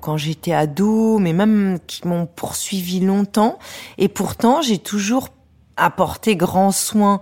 quand 0.00 0.16
j'étais 0.16 0.54
ado, 0.54 1.18
mais 1.18 1.34
même 1.34 1.78
qui 1.86 2.08
m'ont 2.08 2.24
poursuivi 2.24 3.00
longtemps. 3.00 3.58
Et 3.98 4.08
pourtant, 4.08 4.62
j'ai 4.62 4.78
toujours 4.78 5.28
apporté 5.76 6.36
grand 6.36 6.72
soin 6.72 7.20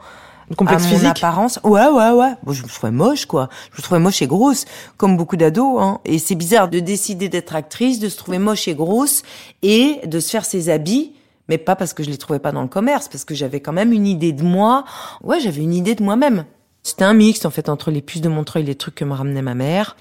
Le 0.53 0.57
complexe 0.57 0.85
à 0.85 0.87
mon 0.87 0.93
physique 0.93 1.17
apparence. 1.17 1.59
Ouais, 1.65 1.89
ouais, 1.89 2.11
ouais. 2.11 2.35
Bon, 2.43 2.53
je 2.53 2.63
me 2.63 2.69
trouvais 2.69 2.93
moche, 2.93 3.25
quoi. 3.25 3.49
Je 3.73 3.79
me 3.79 3.83
trouvais 3.83 3.99
moche 3.99 4.21
et 4.21 4.27
grosse, 4.27 4.67
comme 4.99 5.17
beaucoup 5.17 5.39
d'ados. 5.39 5.81
Hein. 5.81 5.99
Et 6.05 6.19
c'est 6.19 6.35
bizarre 6.35 6.69
de 6.69 6.79
décider 6.79 7.31
d'être 7.31 7.55
actrice, 7.55 8.01
de 8.01 8.11
se 8.11 8.19
trouver 8.19 8.39
moche 8.39 8.69
et 8.69 8.75
grosse, 8.75 9.23
et 9.63 10.01
de 10.05 10.21
se 10.21 10.29
faire 10.29 10.45
ses 10.45 10.69
habits. 10.69 11.15
Mais 11.49 11.57
pas 11.57 11.75
parce 11.75 11.95
que 11.95 12.03
je 12.03 12.11
les 12.11 12.19
trouvais 12.19 12.39
pas 12.39 12.53
dans 12.53 12.61
le 12.61 12.69
commerce, 12.69 13.09
parce 13.09 13.25
que 13.25 13.35
j'avais 13.35 13.61
quand 13.61 13.73
même 13.73 13.95
une 13.95 14.07
idée 14.07 14.35
de 14.35 14.43
moi. 14.43 14.85
Ouais, 15.23 15.41
j'avais 15.41 15.63
une 15.63 15.73
idée 15.73 15.95
de 15.95 16.03
moi-même. 16.03 16.45
C'était 16.83 17.05
un 17.05 17.15
mix, 17.15 17.47
en 17.47 17.51
fait, 17.51 17.71
entre 17.71 17.91
les 17.91 18.03
puces 18.03 18.21
de 18.21 18.29
Montreuil 18.29 18.65
et 18.65 18.67
les 18.67 18.75
trucs 18.75 18.97
que 18.97 19.07
me 19.07 19.15
ramenait 19.15 19.41
ma 19.41 19.55
mère. 19.55 19.97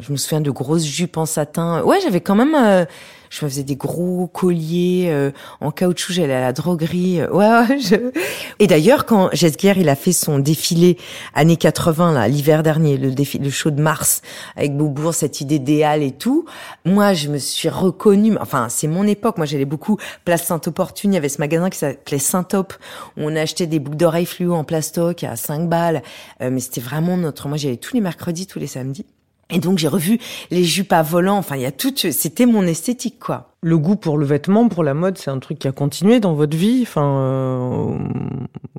Je 0.00 0.12
me 0.12 0.16
souviens 0.16 0.40
de 0.40 0.50
grosses 0.50 0.84
jupes 0.84 1.16
en 1.16 1.26
satin. 1.26 1.82
Ouais, 1.82 1.98
j'avais 2.02 2.20
quand 2.20 2.34
même... 2.36 2.54
euh, 2.54 2.84
je 3.30 3.44
me 3.44 3.50
faisais 3.50 3.62
des 3.64 3.76
gros 3.76 4.26
colliers 4.26 5.08
euh, 5.10 5.32
en 5.60 5.70
caoutchouc. 5.70 6.12
J'allais 6.14 6.32
à 6.34 6.40
la 6.40 6.52
droguerie. 6.54 7.20
euh, 7.20 7.30
ouais, 7.30 7.46
ouais. 7.68 7.78
je- 7.80 8.10
Et 8.58 8.66
d'ailleurs, 8.66 9.04
quand 9.06 9.28
Gesguer, 9.34 9.74
il 9.76 9.88
a 9.90 9.96
fait 9.96 10.12
son 10.12 10.38
défilé 10.38 10.96
années 11.34 11.56
80, 11.58 12.12
là, 12.12 12.26
l'hiver 12.28 12.62
dernier, 12.62 12.96
le 12.96 13.10
défi, 13.10 13.38
le 13.38 13.50
show 13.50 13.70
de 13.70 13.82
mars, 13.82 14.22
avec 14.56 14.76
Beaubourg, 14.76 15.12
cette 15.14 15.40
idée 15.42 15.82
halles 15.82 16.02
et 16.04 16.12
tout, 16.12 16.46
moi, 16.86 17.12
je 17.12 17.28
me 17.28 17.36
suis 17.38 17.68
reconnue. 17.68 18.36
Enfin, 18.40 18.68
c'est 18.70 18.88
mon 18.88 19.04
époque. 19.04 19.36
Moi, 19.36 19.46
j'allais 19.46 19.64
beaucoup 19.66 19.98
place 20.24 20.44
Saint-Opportune. 20.44 21.12
Il 21.12 21.14
y 21.16 21.18
avait 21.18 21.28
ce 21.28 21.38
magasin 21.38 21.68
qui 21.70 21.78
s'appelait 21.78 22.18
Saint-Op, 22.18 22.72
où 23.18 23.22
on 23.24 23.36
achetait 23.36 23.66
des 23.66 23.78
boucles 23.78 23.98
d'oreilles 23.98 24.26
fluo 24.26 24.54
en 24.54 24.64
plastoc 24.64 25.24
à 25.24 25.36
5 25.36 25.68
balles. 25.68 26.02
Euh, 26.40 26.48
mais 26.50 26.60
c'était 26.60 26.80
vraiment 26.80 27.16
notre... 27.16 27.48
Moi, 27.48 27.58
j'y 27.58 27.66
allais 27.66 27.76
tous 27.76 27.94
les 27.94 28.00
mercredis, 28.00 28.46
tous 28.46 28.58
les 28.60 28.68
samedis. 28.68 29.04
Et 29.50 29.58
donc 29.60 29.78
j'ai 29.78 29.88
revu 29.88 30.18
les 30.50 30.62
jupes 30.64 30.92
à 30.92 31.02
volant. 31.02 31.38
Enfin, 31.38 31.56
il 31.56 31.62
y 31.62 31.66
a 31.66 31.72
tout. 31.72 31.92
C'était 31.96 32.44
mon 32.46 32.64
esthétique, 32.66 33.18
quoi. 33.18 33.52
Le 33.62 33.78
goût 33.78 33.96
pour 33.96 34.18
le 34.18 34.26
vêtement, 34.26 34.68
pour 34.68 34.84
la 34.84 34.94
mode, 34.94 35.16
c'est 35.18 35.30
un 35.30 35.38
truc 35.38 35.58
qui 35.58 35.66
a 35.66 35.72
continué 35.72 36.20
dans 36.20 36.34
votre 36.34 36.56
vie. 36.56 36.80
Enfin, 36.82 37.02
euh, 37.18 37.96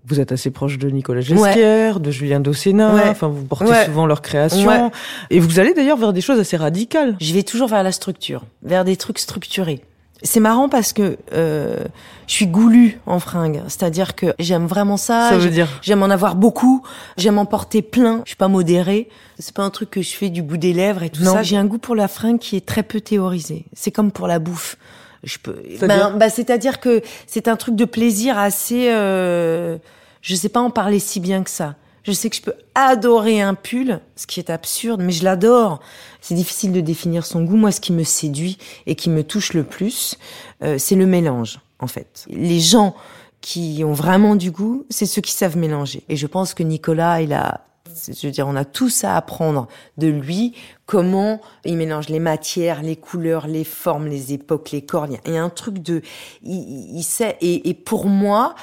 vous 0.05 0.19
êtes 0.19 0.31
assez 0.31 0.51
proche 0.51 0.77
de 0.77 0.89
Nicolas 0.89 1.21
Gesquier, 1.21 1.93
de 1.99 2.11
Julien 2.11 2.39
Dossena. 2.39 2.93
Ouais. 2.93 3.09
Enfin, 3.09 3.27
vous 3.27 3.43
portez 3.45 3.65
Ouais. 3.65 3.85
souvent 3.85 4.05
leurs 4.05 4.21
créations. 4.21 4.67
Ouais. 4.67 4.89
Et 5.31 5.39
vous 5.39 5.59
allez 5.59 5.73
d'ailleurs 5.73 5.97
vers 5.97 6.13
des 6.13 6.21
choses 6.21 6.39
assez 6.39 6.55
radicales. 6.55 7.17
Je 7.19 7.33
vais 7.33 7.43
toujours 7.43 7.67
vers 7.67 7.83
la 7.83 7.91
structure, 7.91 8.43
vers 8.63 8.85
des 8.85 8.95
trucs 8.95 9.19
structurés. 9.19 9.81
C'est 10.21 10.39
marrant 10.41 10.67
parce 10.67 10.91
que 10.91 11.17
euh, 11.33 11.85
je 12.27 12.33
suis 12.33 12.47
goulue 12.47 12.99
en 13.05 13.19
fringues, 13.19 13.61
c'est-à-dire 13.67 14.15
que 14.15 14.33
j'aime 14.37 14.65
vraiment 14.67 14.97
ça. 14.97 15.29
Ça 15.29 15.37
veut 15.37 15.49
dire 15.49 15.67
J'aime 15.81 16.03
en 16.03 16.09
avoir 16.09 16.35
beaucoup, 16.35 16.83
j'aime 17.17 17.37
en 17.37 17.45
porter 17.45 17.81
plein. 17.81 18.21
Je 18.25 18.31
suis 18.31 18.35
pas 18.35 18.49
modérée. 18.49 19.07
C'est 19.39 19.55
pas 19.55 19.63
un 19.63 19.69
truc 19.69 19.89
que 19.89 20.01
je 20.01 20.11
fais 20.13 20.29
du 20.29 20.41
bout 20.41 20.57
des 20.57 20.73
lèvres 20.73 21.03
et 21.03 21.09
tout 21.09 21.23
Non. 21.23 21.33
ça. 21.33 21.43
J'ai 21.43 21.55
un 21.55 21.65
goût 21.65 21.77
pour 21.77 21.95
la 21.95 22.09
fringue 22.09 22.39
qui 22.39 22.57
est 22.57 22.65
très 22.65 22.83
peu 22.83 22.99
théorisé. 22.99 23.65
C'est 23.73 23.91
comme 23.91 24.11
pour 24.11 24.27
la 24.27 24.39
bouffe. 24.39 24.75
Je 25.23 25.37
peux. 25.37 25.61
C'est-à-dire 25.77 26.11
Ben, 26.11 26.17
bah, 26.17 26.29
c'est-à-dire 26.29 26.79
que 26.81 27.01
c'est 27.25 27.47
un 27.47 27.55
truc 27.55 27.75
de 27.75 27.85
plaisir 27.85 28.37
assez. 28.37 28.89
Euh, 28.91 29.77
je 30.21 30.35
sais 30.35 30.49
pas 30.49 30.59
en 30.59 30.69
parler 30.69 30.99
si 30.99 31.19
bien 31.21 31.43
que 31.43 31.49
ça. 31.49 31.75
Je 32.09 32.13
sais 32.15 32.31
que 32.31 32.35
je 32.35 32.41
peux 32.41 32.55
adorer 32.73 33.39
un 33.39 33.53
pull, 33.53 33.99
ce 34.15 34.25
qui 34.25 34.39
est 34.39 34.49
absurde, 34.49 34.99
mais 34.99 35.11
je 35.11 35.23
l'adore. 35.23 35.79
C'est 36.21 36.33
difficile 36.33 36.71
de 36.71 36.81
définir 36.81 37.23
son 37.23 37.43
goût. 37.43 37.55
Moi, 37.55 37.71
ce 37.71 37.79
qui 37.79 37.93
me 37.93 38.03
séduit 38.03 38.57
et 38.87 38.95
qui 38.95 39.11
me 39.11 39.23
touche 39.23 39.53
le 39.53 39.63
plus, 39.63 40.17
euh, 40.63 40.79
c'est 40.79 40.95
le 40.95 41.05
mélange, 41.05 41.59
en 41.77 41.85
fait. 41.85 42.25
Les 42.27 42.59
gens 42.59 42.95
qui 43.41 43.83
ont 43.85 43.93
vraiment 43.93 44.35
du 44.35 44.49
goût, 44.49 44.87
c'est 44.89 45.05
ceux 45.05 45.21
qui 45.21 45.33
savent 45.33 45.55
mélanger. 45.55 46.01
Et 46.09 46.15
je 46.15 46.25
pense 46.25 46.55
que 46.55 46.63
Nicolas, 46.63 47.21
il 47.21 47.31
a, 47.31 47.61
je 48.07 48.25
veux 48.25 48.33
dire, 48.33 48.47
on 48.47 48.55
a 48.55 48.65
tous 48.65 49.03
à 49.03 49.15
apprendre 49.15 49.67
de 49.99 50.07
lui 50.07 50.55
comment 50.87 51.39
il 51.63 51.77
mélange 51.77 52.09
les 52.09 52.19
matières, 52.19 52.81
les 52.81 52.95
couleurs, 52.95 53.45
les 53.45 53.63
formes, 53.63 54.07
les 54.07 54.33
époques, 54.33 54.71
les 54.71 54.81
corps. 54.81 55.05
Il 55.05 55.31
y 55.31 55.37
a- 55.37 55.43
un 55.43 55.49
truc 55.49 55.77
de, 55.77 56.01
il, 56.41 57.03
sait. 57.03 57.37
Et 57.41 57.75
pour 57.75 58.07
moi, 58.07 58.55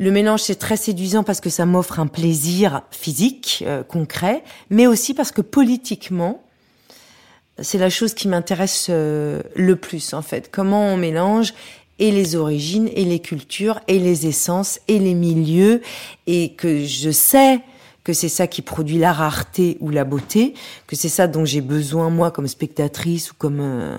le 0.00 0.10
mélange 0.10 0.40
c'est 0.40 0.58
très 0.58 0.78
séduisant 0.78 1.22
parce 1.22 1.42
que 1.42 1.50
ça 1.50 1.66
m'offre 1.66 2.00
un 2.00 2.06
plaisir 2.06 2.82
physique 2.90 3.62
euh, 3.66 3.82
concret, 3.82 4.42
mais 4.70 4.86
aussi 4.86 5.12
parce 5.12 5.30
que 5.30 5.42
politiquement, 5.42 6.42
c'est 7.60 7.76
la 7.76 7.90
chose 7.90 8.14
qui 8.14 8.26
m'intéresse 8.26 8.86
euh, 8.88 9.42
le 9.54 9.76
plus 9.76 10.14
en 10.14 10.22
fait. 10.22 10.50
Comment 10.50 10.86
on 10.86 10.96
mélange 10.96 11.52
et 11.98 12.12
les 12.12 12.34
origines 12.34 12.88
et 12.94 13.04
les 13.04 13.18
cultures 13.18 13.78
et 13.88 13.98
les 13.98 14.26
essences 14.26 14.80
et 14.88 14.98
les 14.98 15.12
milieux 15.12 15.82
et 16.26 16.54
que 16.54 16.86
je 16.86 17.10
sais 17.10 17.60
que 18.04 18.12
c'est 18.12 18.28
ça 18.28 18.46
qui 18.46 18.62
produit 18.62 18.98
la 18.98 19.12
rareté 19.12 19.76
ou 19.80 19.90
la 19.90 20.04
beauté, 20.04 20.54
que 20.86 20.96
c'est 20.96 21.08
ça 21.08 21.26
dont 21.26 21.44
j'ai 21.44 21.60
besoin 21.60 22.08
moi 22.10 22.30
comme 22.30 22.46
spectatrice 22.48 23.30
ou 23.32 23.34
comme 23.36 23.58
euh, 23.60 23.98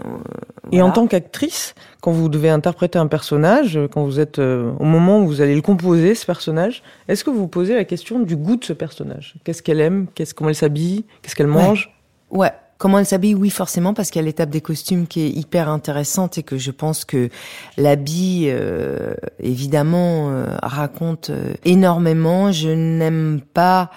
Et 0.71 0.81
en 0.81 0.91
tant 0.91 1.07
qu'actrice, 1.07 1.75
quand 2.01 2.11
vous 2.11 2.29
devez 2.29 2.49
interpréter 2.49 2.97
un 2.97 3.07
personnage, 3.07 3.79
quand 3.91 4.03
vous 4.03 4.19
êtes 4.19 4.39
euh, 4.39 4.71
au 4.79 4.85
moment 4.85 5.19
où 5.19 5.27
vous 5.27 5.41
allez 5.41 5.55
le 5.55 5.61
composer, 5.61 6.15
ce 6.15 6.25
personnage, 6.25 6.81
est-ce 7.07 7.23
que 7.23 7.29
vous 7.29 7.39
vous 7.39 7.47
posez 7.47 7.75
la 7.75 7.83
question 7.85 8.19
du 8.19 8.35
goût 8.35 8.55
de 8.55 8.65
ce 8.65 8.73
personnage? 8.73 9.35
Qu'est-ce 9.43 9.61
qu'elle 9.61 9.79
aime? 9.81 10.07
Qu'est-ce 10.15 10.33
comment 10.33 10.49
elle 10.49 10.55
s'habille? 10.55 11.05
Qu'est-ce 11.21 11.35
qu'elle 11.35 11.49
Ouais. 11.49 11.61
mange? 11.63 11.91
Ouais. 12.31 12.51
Comment 12.81 12.97
elle 12.97 13.05
s'habille 13.05 13.35
Oui, 13.35 13.51
forcément, 13.51 13.93
parce 13.93 14.09
qu'il 14.09 14.19
y 14.19 14.23
a 14.23 14.25
l'étape 14.25 14.49
des 14.49 14.59
costumes 14.59 15.05
qui 15.05 15.21
est 15.21 15.29
hyper 15.29 15.69
intéressante 15.69 16.39
et 16.39 16.41
que 16.41 16.57
je 16.57 16.71
pense 16.71 17.05
que 17.05 17.29
l'habit, 17.77 18.45
euh, 18.47 19.13
évidemment, 19.39 20.31
euh, 20.31 20.57
raconte 20.63 21.29
euh, 21.29 21.53
énormément. 21.63 22.51
Je 22.51 22.69
n'aime 22.69 23.41
pas, 23.53 23.91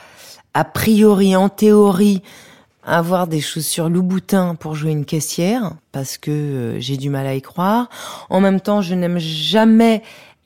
a 0.53 0.65
priori, 0.65 1.35
en 1.35 1.49
théorie, 1.49 2.21
avoir 2.85 3.27
des 3.27 3.41
chaussures 3.41 3.89
Louboutin 3.89 4.55
pour 4.55 4.75
jouer 4.75 4.91
une 4.91 5.07
caissière, 5.07 5.73
parce 5.91 6.19
que 6.19 6.31
euh, 6.31 6.79
j'ai 6.79 6.99
du 6.99 7.09
mal 7.09 7.27
à 7.27 7.35
y 7.35 7.41
croire. 7.41 7.89
En 8.29 8.43
même 8.43 8.61
temps, 8.61 8.83
je 8.83 8.95
n'aime 8.95 9.19
jamais 9.19 10.03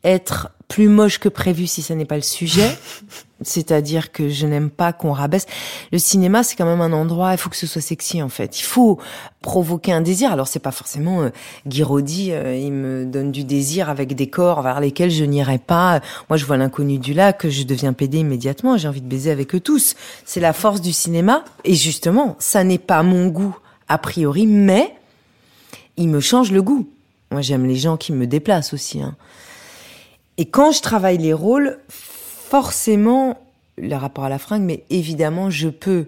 être 0.09 0.50
plus 0.69 0.88
moche 0.88 1.19
que 1.19 1.29
prévu 1.29 1.67
si 1.67 1.81
ça 1.83 1.95
n'est 1.95 2.05
pas 2.05 2.17
le 2.17 2.23
sujet. 2.23 2.71
C'est-à-dire 3.43 4.11
que 4.11 4.29
je 4.29 4.47
n'aime 4.47 4.69
pas 4.69 4.93
qu'on 4.93 5.12
rabaisse. 5.12 5.47
Le 5.93 5.99
cinéma, 5.99 6.43
c'est 6.43 6.57
quand 6.57 6.65
même 6.65 6.81
un 6.81 6.93
endroit, 6.93 7.33
il 7.33 7.38
faut 7.38 7.49
que 7.49 7.57
ce 7.57 7.69
soit 7.69 7.81
sexy 7.81 8.21
en 8.21 8.29
fait. 8.29 8.59
Il 8.59 8.65
faut 8.65 8.99
provoquer 9.43 9.93
un 9.93 10.00
désir. 10.00 10.33
Alors 10.33 10.49
c'est 10.49 10.59
pas 10.59 10.73
forcément 10.73 11.23
euh, 11.23 11.31
Guy 11.65 11.85
Roddy, 11.85 12.33
euh, 12.33 12.57
il 12.57 12.73
me 12.73 13.07
donne 13.07 13.31
du 13.31 13.45
désir 13.45 13.88
avec 13.88 14.15
des 14.15 14.29
corps 14.29 14.62
vers 14.62 14.81
lesquels 14.81 15.11
je 15.11 15.23
n'irai 15.25 15.59
pas. 15.59 16.00
Moi, 16.29 16.37
je 16.37 16.45
vois 16.45 16.57
l'inconnu 16.57 16.99
du 16.99 17.15
lac, 17.15 17.49
je 17.49 17.62
deviens 17.62 17.93
pédé 17.93 18.19
immédiatement. 18.19 18.77
J'ai 18.77 18.88
envie 18.88 19.03
de 19.03 19.09
baiser 19.09 19.31
avec 19.31 19.55
eux 19.55 19.61
tous. 19.61 19.95
C'est 20.25 20.41
la 20.41 20.53
force 20.53 20.81
du 20.81 20.93
cinéma. 20.93 21.45
Et 21.65 21.75
justement, 21.75 22.35
ça 22.41 22.65
n'est 22.65 22.79
pas 22.79 23.05
mon 23.05 23.29
goût 23.29 23.57
a 23.88 23.99
priori, 23.99 24.49
mais 24.49 24.95
il 25.97 26.09
me 26.09 26.21
change 26.21 26.50
le 26.50 26.61
goût. 26.61 26.88
Moi, 27.31 27.41
j'aime 27.41 27.67
les 27.67 27.77
gens 27.77 27.97
qui 27.97 28.12
me 28.12 28.27
déplacent 28.27 28.73
aussi. 28.73 29.00
Hein. 29.00 29.15
Et 30.38 30.47
quand 30.47 30.71
je 30.71 30.80
travaille 30.80 31.18
les 31.18 31.33
rôles, 31.33 31.78
forcément, 31.88 33.38
le 33.76 33.95
rapport 33.97 34.25
à 34.25 34.28
la 34.28 34.38
fringue, 34.38 34.62
mais 34.62 34.85
évidemment, 34.88 35.50
je 35.50 35.68
peux 35.68 36.07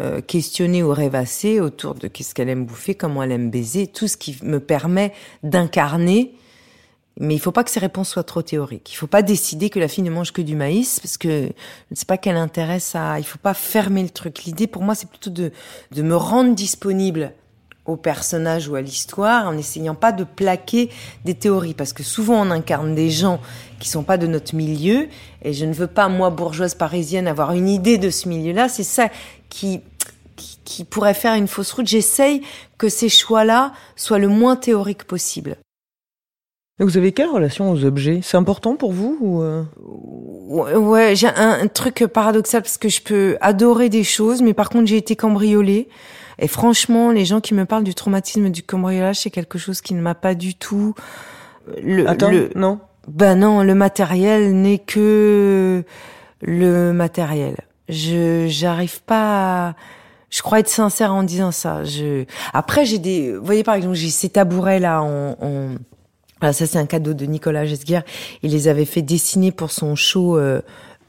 euh, 0.00 0.20
questionner 0.20 0.82
ou 0.82 0.90
rêvasser 0.90 1.60
autour 1.60 1.94
de 1.96 2.06
qu'est-ce 2.08 2.34
qu'elle 2.34 2.48
aime 2.48 2.64
bouffer, 2.64 2.94
comment 2.94 3.22
elle 3.22 3.32
aime 3.32 3.50
baiser, 3.50 3.88
tout 3.88 4.06
ce 4.08 4.16
qui 4.16 4.38
me 4.42 4.60
permet 4.60 5.12
d'incarner. 5.42 6.34
Mais 7.20 7.34
il 7.34 7.38
faut 7.40 7.52
pas 7.52 7.62
que 7.62 7.70
ces 7.70 7.80
réponses 7.80 8.08
soient 8.08 8.22
trop 8.22 8.42
théoriques. 8.42 8.90
Il 8.92 8.96
faut 8.96 9.06
pas 9.06 9.22
décider 9.22 9.70
que 9.70 9.78
la 9.78 9.88
fille 9.88 10.04
ne 10.04 10.10
mange 10.10 10.32
que 10.32 10.40
du 10.40 10.56
maïs 10.56 10.98
parce 10.98 11.18
que 11.18 11.28
je 11.28 11.52
ne 11.90 11.96
sais 11.96 12.06
pas 12.06 12.16
quel 12.16 12.36
intérêt 12.36 12.80
ça. 12.80 13.18
Il 13.18 13.24
faut 13.24 13.38
pas 13.38 13.52
fermer 13.52 14.02
le 14.02 14.08
truc. 14.08 14.44
L'idée 14.44 14.66
pour 14.66 14.82
moi 14.82 14.94
c'est 14.94 15.08
plutôt 15.08 15.28
de 15.28 15.52
de 15.90 16.02
me 16.02 16.16
rendre 16.16 16.54
disponible 16.54 17.34
au 17.84 17.96
personnage 17.96 18.68
ou 18.68 18.74
à 18.74 18.80
l'histoire 18.80 19.48
en 19.48 19.56
essayant 19.56 19.94
pas 19.94 20.12
de 20.12 20.24
plaquer 20.24 20.90
des 21.24 21.34
théories. 21.34 21.74
Parce 21.74 21.92
que 21.92 22.02
souvent 22.02 22.46
on 22.46 22.50
incarne 22.50 22.94
des 22.94 23.10
gens 23.10 23.40
qui 23.80 23.88
sont 23.88 24.02
pas 24.02 24.18
de 24.18 24.26
notre 24.26 24.54
milieu. 24.54 25.08
Et 25.42 25.52
je 25.52 25.64
ne 25.64 25.72
veux 25.72 25.86
pas 25.86 26.08
moi 26.08 26.30
bourgeoise 26.30 26.74
parisienne 26.74 27.26
avoir 27.26 27.52
une 27.52 27.68
idée 27.68 27.98
de 27.98 28.10
ce 28.10 28.28
milieu-là. 28.28 28.68
C'est 28.68 28.84
ça 28.84 29.08
qui, 29.48 29.80
qui 30.64 30.84
pourrait 30.84 31.14
faire 31.14 31.34
une 31.34 31.48
fausse 31.48 31.72
route. 31.72 31.86
J'essaye 31.86 32.42
que 32.78 32.88
ces 32.88 33.08
choix-là 33.08 33.72
soient 33.96 34.18
le 34.18 34.28
moins 34.28 34.56
théoriques 34.56 35.04
possible. 35.04 35.56
Vous 36.78 36.96
avez 36.96 37.12
quelle 37.12 37.28
relation 37.28 37.70
aux 37.70 37.84
objets? 37.84 38.20
C'est 38.22 38.36
important 38.36 38.76
pour 38.76 38.92
vous 38.92 39.16
ou 39.20 39.42
euh? 39.42 39.62
Ouais, 39.78 41.14
j'ai 41.14 41.28
un, 41.28 41.66
truc 41.68 42.06
paradoxal 42.06 42.62
parce 42.62 42.76
que 42.76 42.88
je 42.88 43.00
peux 43.00 43.36
adorer 43.40 43.88
des 43.88 44.04
choses, 44.04 44.42
mais 44.42 44.52
par 44.52 44.68
contre 44.68 44.86
j'ai 44.86 44.96
été 44.96 45.14
cambriolée. 45.14 45.88
Et 46.42 46.48
franchement, 46.48 47.12
les 47.12 47.24
gens 47.24 47.40
qui 47.40 47.54
me 47.54 47.64
parlent 47.64 47.84
du 47.84 47.94
traumatisme 47.94 48.50
du 48.50 48.64
cambriolage, 48.64 49.20
c'est 49.20 49.30
quelque 49.30 49.58
chose 49.58 49.80
qui 49.80 49.94
ne 49.94 50.00
m'a 50.00 50.16
pas 50.16 50.34
du 50.34 50.56
tout. 50.56 50.92
Le, 51.80 52.08
Attends, 52.08 52.32
non. 52.56 52.80
Ben 53.06 53.36
non, 53.36 53.62
le 53.62 53.76
matériel 53.76 54.52
n'est 54.52 54.78
que 54.78 55.84
le 56.40 56.92
matériel. 56.92 57.56
Je 57.88 58.46
j'arrive 58.48 59.02
pas. 59.02 59.68
À... 59.68 59.74
Je 60.30 60.42
crois 60.42 60.58
être 60.58 60.68
sincère 60.68 61.14
en 61.14 61.22
disant 61.22 61.52
ça. 61.52 61.84
Je 61.84 62.24
après 62.52 62.84
j'ai 62.86 62.98
des. 62.98 63.36
Vous 63.36 63.44
voyez 63.44 63.62
par 63.62 63.76
exemple 63.76 63.94
j'ai 63.94 64.10
ces 64.10 64.28
tabourets 64.28 64.80
là 64.80 65.00
en, 65.02 65.36
en... 65.40 65.74
Ah, 66.40 66.52
ça 66.52 66.66
c'est 66.66 66.78
un 66.78 66.86
cadeau 66.86 67.14
de 67.14 67.24
Nicolas 67.24 67.66
Gesguer. 67.66 68.00
Il 68.42 68.50
les 68.50 68.66
avait 68.66 68.84
fait 68.84 69.02
dessiner 69.02 69.52
pour 69.52 69.70
son 69.70 69.94
show. 69.94 70.36
Euh, 70.36 70.60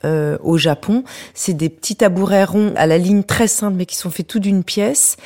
euh, 0.05 0.37
au 0.41 0.57
Japon. 0.57 1.03
C'est 1.33 1.53
des 1.53 1.69
petits 1.69 1.95
tabourets 1.95 2.43
ronds 2.43 2.73
à 2.75 2.85
la 2.85 2.97
ligne 2.97 3.23
très 3.23 3.47
simple, 3.47 3.77
mais 3.77 3.85
qui 3.85 3.95
sont 3.95 4.09
faits 4.09 4.27
tout 4.27 4.39
d'une 4.39 4.63
pièce. 4.63 5.17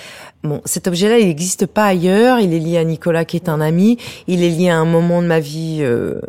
Bon, 0.43 0.61
cet 0.65 0.87
objet-là, 0.87 1.19
il 1.19 1.27
n'existe 1.27 1.65
pas 1.65 1.85
ailleurs. 1.85 2.39
Il 2.39 2.53
est 2.53 2.59
lié 2.59 2.77
à 2.77 2.83
Nicolas, 2.83 3.25
qui 3.25 3.37
est 3.37 3.49
un 3.49 3.59
ami. 3.59 3.97
Il 4.27 4.43
est 4.43 4.49
lié 4.49 4.69
à 4.69 4.77
un 4.77 4.85
moment 4.85 5.21
de 5.21 5.27
ma 5.27 5.39
vie. 5.39 5.79
Euh, 5.81 6.21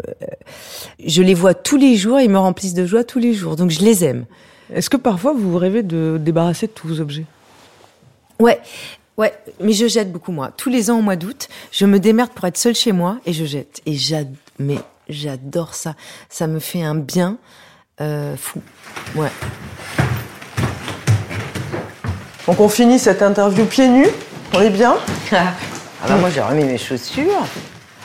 je 1.05 1.23
les 1.23 1.35
vois 1.35 1.55
tous 1.55 1.77
les 1.77 1.97
jours. 1.97 2.21
Ils 2.21 2.31
me 2.31 2.39
remplissent 2.39 2.75
de 2.75 2.87
joie 2.87 3.05
tous 3.05 3.19
les 3.19 3.35
jours. 3.35 3.57
Donc, 3.57 3.71
je 3.71 3.81
les 3.81 4.05
aime. 4.05 4.25
Est-ce 4.73 4.91
que 4.91 4.97
parfois 4.97 5.33
vous 5.33 5.57
rêvez 5.57 5.83
de 5.83 6.19
débarrasser 6.21 6.67
de 6.67 6.73
tous 6.73 6.89
vos 6.89 7.01
objets? 7.01 7.25
Ouais. 8.41 8.61
Ouais, 9.19 9.35
mais 9.61 9.73
je 9.73 9.89
jette 9.89 10.13
beaucoup 10.13 10.31
moi. 10.31 10.53
Tous 10.57 10.71
les 10.71 10.91
ans 10.91 11.01
au 11.01 11.03
mois 11.03 11.17
d'août, 11.17 11.49
je 11.73 11.87
me 11.87 11.99
démerde 11.99 12.31
pour 12.31 12.45
être 12.45 12.57
seule 12.57 12.77
chez 12.77 12.93
moi 12.93 13.19
et 13.27 13.33
je 13.33 13.45
jette. 13.45 13.83
Et 13.85 13.95
j'adore, 13.95 14.37
mais 14.61 14.79
j'adore 15.09 15.75
ça. 15.75 15.97
Ça 16.29 16.47
me 16.47 16.61
fait 16.61 16.83
un 16.83 16.95
bien 16.95 17.37
euh, 18.01 18.37
fou. 18.37 18.61
Ouais. 19.17 19.29
Donc 22.47 22.61
on 22.61 22.69
finit 22.69 22.99
cette 22.99 23.23
interview 23.23 23.65
pieds 23.65 23.89
nus. 23.89 24.09
On 24.55 24.61
est 24.61 24.71
bien 24.71 24.97
Ah 25.33 26.07
bah 26.07 26.15
moi 26.15 26.31
j'ai 26.33 26.41
remis 26.41 26.65
mes 26.65 26.79
chaussures. 26.79 27.45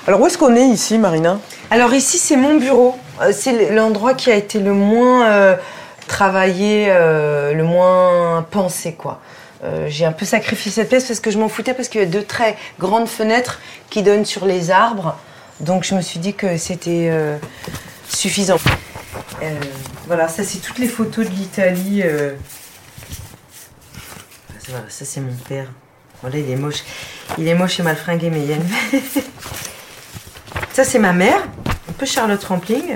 Alors 0.08 0.20
où 0.20 0.26
est-ce 0.26 0.38
qu'on 0.38 0.56
est 0.56 0.66
ici, 0.66 0.98
Marina? 0.98 1.40
Alors 1.70 1.94
ici 1.94 2.18
c'est 2.18 2.36
mon 2.36 2.58
bureau. 2.58 2.96
Euh, 3.22 3.32
c'est 3.32 3.70
l'endroit 3.72 4.16
qui 4.16 4.32
a 4.32 4.36
été 4.36 4.60
le 4.60 4.74
moins 4.74 5.28
euh, 5.28 5.56
travaillé, 6.08 6.88
le 6.88 7.64
moins 7.64 8.46
pensé 8.50 8.94
quoi. 8.94 9.22
j'ai 9.88 10.06
un 10.06 10.12
peu 10.12 10.26
sacrifié 10.26 10.72
cette 10.72 10.90
pièce 10.90 11.06
parce 11.06 11.20
que 11.20 11.32
je 11.32 11.38
m'en 11.38 11.48
foutais 11.50 11.74
parce 11.74 11.88
qu'il 11.88 12.02
y 12.02 12.04
a 12.04 12.08
deux 12.08 12.24
très 12.24 12.58
grandes 12.80 13.08
fenêtres 13.08 13.62
qui 13.90 14.02
donnent 14.02 14.26
sur 14.26 14.46
les 14.46 14.72
arbres. 14.72 15.16
Donc 15.60 15.84
je 15.84 15.94
me 15.96 16.02
suis 16.02 16.20
dit 16.20 16.34
que 16.34 16.58
c'était 16.58 17.10
suffisant. 18.10 18.58
Euh, 19.42 19.60
voilà, 20.08 20.28
ça 20.28 20.44
c'est 20.44 20.60
toutes 20.60 20.80
les 20.80 20.88
photos 20.88 21.26
de 21.26 21.32
l'Italie. 21.32 22.02
Euh. 22.04 22.36
Voilà, 24.70 24.86
ça 24.90 25.06
c'est 25.06 25.22
mon 25.22 25.34
père. 25.34 25.68
Voilà, 26.22 26.38
il 26.38 26.50
est 26.50 26.56
moche. 26.56 26.84
Il 27.38 27.48
est 27.48 27.56
moche 27.56 27.80
et 27.80 27.84
mal 27.84 27.98
fringué, 27.98 28.30
mais 28.30 28.42
il 28.42 28.50
y 28.50 28.54
a 28.54 28.56
une... 28.56 29.02
ça 30.74 30.84
c'est 30.84 31.00
ma 31.00 31.12
mère, 31.14 31.42
un 31.90 31.94
peu 31.94 32.06
Charlotte 32.06 32.44
Rampling. 32.44 32.96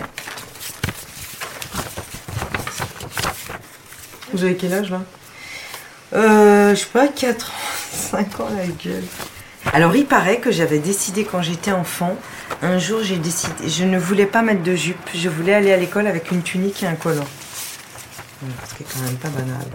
Vous 4.33 4.43
avez 4.43 4.55
quel 4.55 4.73
âge 4.73 4.91
là? 4.91 5.01
Euh, 6.13 6.75
Je 6.75 6.79
sais 6.79 6.85
pas, 6.85 7.07
4 7.07 7.49
ans, 7.49 7.53
5 7.91 8.39
ans 8.39 8.49
la 8.55 8.67
gueule. 8.67 9.03
Alors 9.77 9.95
il 9.95 10.07
paraît 10.07 10.39
que 10.39 10.49
j'avais 10.49 10.79
décidé 10.79 11.23
quand 11.23 11.43
j'étais 11.43 11.71
enfant, 11.71 12.17
un 12.63 12.79
jour 12.79 13.03
j'ai 13.03 13.17
décidé, 13.17 13.53
je 13.67 13.83
ne 13.83 13.99
voulais 13.99 14.25
pas 14.25 14.41
mettre 14.41 14.63
de 14.63 14.73
jupe, 14.73 14.97
je 15.13 15.29
voulais 15.29 15.53
aller 15.53 15.71
à 15.71 15.77
l'école 15.77 16.07
avec 16.07 16.31
une 16.31 16.41
tunique 16.41 16.81
et 16.81 16.87
un 16.87 16.95
collant. 16.95 17.27
Ce 18.67 18.73
qui 18.73 18.81
est 18.81 18.87
quand 18.91 19.03
même 19.03 19.17
pas 19.17 19.29
banal. 19.29 19.67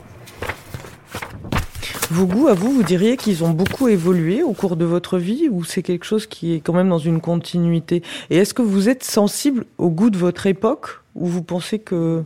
Vos 2.11 2.27
goûts, 2.27 2.49
à 2.49 2.55
vous, 2.55 2.73
vous 2.73 2.83
diriez 2.83 3.17
qu'ils 3.17 3.45
ont 3.45 3.51
beaucoup 3.51 3.87
évolué 3.87 4.43
au 4.43 4.55
cours 4.55 4.75
de 4.75 4.85
votre 4.85 5.19
vie 5.19 5.49
ou 5.49 5.63
c'est 5.63 5.85
quelque 5.85 6.05
chose 6.05 6.27
qui 6.27 6.53
est 6.53 6.59
quand 6.59 6.73
même 6.73 6.89
dans 6.89 6.99
une 6.99 7.21
continuité? 7.21 8.03
Et 8.29 8.39
est-ce 8.39 8.55
que 8.55 8.63
vous 8.63 8.89
êtes 8.89 9.05
sensible 9.05 9.67
au 9.79 9.89
goût 9.89 10.11
de 10.11 10.19
votre 10.19 10.49
époque 10.49 10.99
ou 11.15 11.29
vous 11.29 11.43
pensez 11.43 11.79
que... 11.79 12.25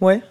Ouais? 0.00 0.22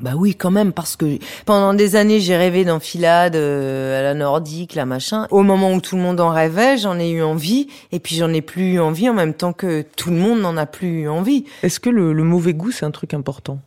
Bah 0.00 0.12
oui, 0.16 0.34
quand 0.34 0.50
même, 0.50 0.72
parce 0.72 0.96
que 0.96 1.18
pendant 1.46 1.72
des 1.72 1.96
années, 1.96 2.20
j'ai 2.20 2.36
rêvé 2.36 2.64
d'enfilade 2.64 3.36
euh, 3.36 4.00
à 4.00 4.02
la 4.02 4.14
nordique, 4.14 4.74
la 4.74 4.86
machin. 4.86 5.26
Au 5.30 5.42
moment 5.42 5.72
où 5.72 5.80
tout 5.80 5.96
le 5.96 6.02
monde 6.02 6.20
en 6.20 6.30
rêvait, 6.30 6.78
j'en 6.78 6.98
ai 6.98 7.10
eu 7.10 7.22
envie, 7.22 7.68
et 7.92 8.00
puis 8.00 8.16
j'en 8.16 8.32
ai 8.32 8.42
plus 8.42 8.74
eu 8.74 8.80
envie 8.80 9.08
en 9.08 9.14
même 9.14 9.34
temps 9.34 9.52
que 9.52 9.82
tout 9.96 10.10
le 10.10 10.16
monde 10.16 10.40
n'en 10.40 10.56
a 10.56 10.66
plus 10.66 11.02
eu 11.02 11.08
envie. 11.08 11.44
Est-ce 11.62 11.78
que 11.78 11.90
le, 11.90 12.12
mauvais 12.24 12.54
goût, 12.54 12.72
c'est 12.72 12.84
un 12.84 12.90
truc 12.90 13.14
important? 13.14 13.60